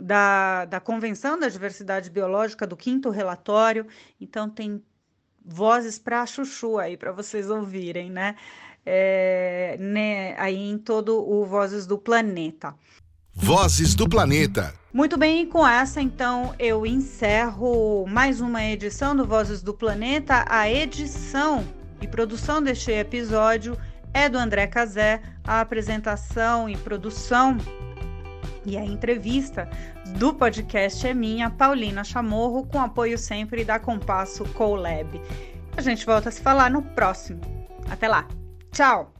da, 0.00 0.64
da 0.64 0.80
Convenção 0.80 1.38
da 1.38 1.48
Diversidade 1.48 2.08
Biológica, 2.08 2.66
do 2.66 2.76
quinto 2.76 3.10
relatório. 3.10 3.86
Então, 4.18 4.48
tem 4.48 4.82
vozes 5.44 5.98
para 5.98 6.26
chuchu 6.26 6.78
aí 6.78 6.96
para 6.96 7.12
vocês 7.12 7.50
ouvirem, 7.50 8.10
né? 8.10 8.36
É, 8.84 9.76
né? 9.78 10.34
Aí 10.38 10.56
em 10.56 10.78
todo 10.78 11.18
o 11.18 11.44
Vozes 11.44 11.86
do 11.86 11.98
Planeta. 11.98 12.74
Vozes 13.34 13.94
do 13.94 14.08
Planeta. 14.08 14.74
Muito 14.92 15.16
bem, 15.16 15.42
e 15.42 15.46
com 15.46 15.66
essa 15.66 16.00
então 16.00 16.54
eu 16.58 16.84
encerro 16.84 18.04
mais 18.08 18.40
uma 18.40 18.64
edição 18.64 19.14
do 19.14 19.26
Vozes 19.26 19.62
do 19.62 19.72
Planeta. 19.72 20.44
A 20.48 20.68
edição 20.68 21.64
e 22.00 22.08
produção 22.08 22.62
deste 22.62 22.90
episódio 22.90 23.78
é 24.12 24.28
do 24.28 24.38
André 24.38 24.66
Cazé, 24.66 25.22
a 25.44 25.60
apresentação 25.60 26.68
e 26.68 26.76
produção 26.76 27.56
e 28.64 28.76
a 28.76 28.84
entrevista 28.84 29.68
do 30.18 30.34
podcast 30.34 31.06
é 31.06 31.14
minha, 31.14 31.50
Paulina 31.50 32.04
Chamorro, 32.04 32.66
com 32.66 32.80
apoio 32.80 33.18
sempre 33.18 33.64
da 33.64 33.78
Compasso 33.78 34.44
Colab. 34.54 35.20
A 35.76 35.80
gente 35.80 36.04
volta 36.04 36.28
a 36.28 36.32
se 36.32 36.40
falar 36.40 36.70
no 36.70 36.82
próximo. 36.82 37.40
Até 37.88 38.08
lá. 38.08 38.26
Tchau. 38.72 39.12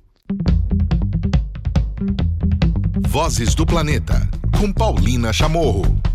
Vozes 3.08 3.54
do 3.54 3.66
Planeta, 3.66 4.28
com 4.58 4.72
Paulina 4.72 5.32
Chamorro. 5.32 6.09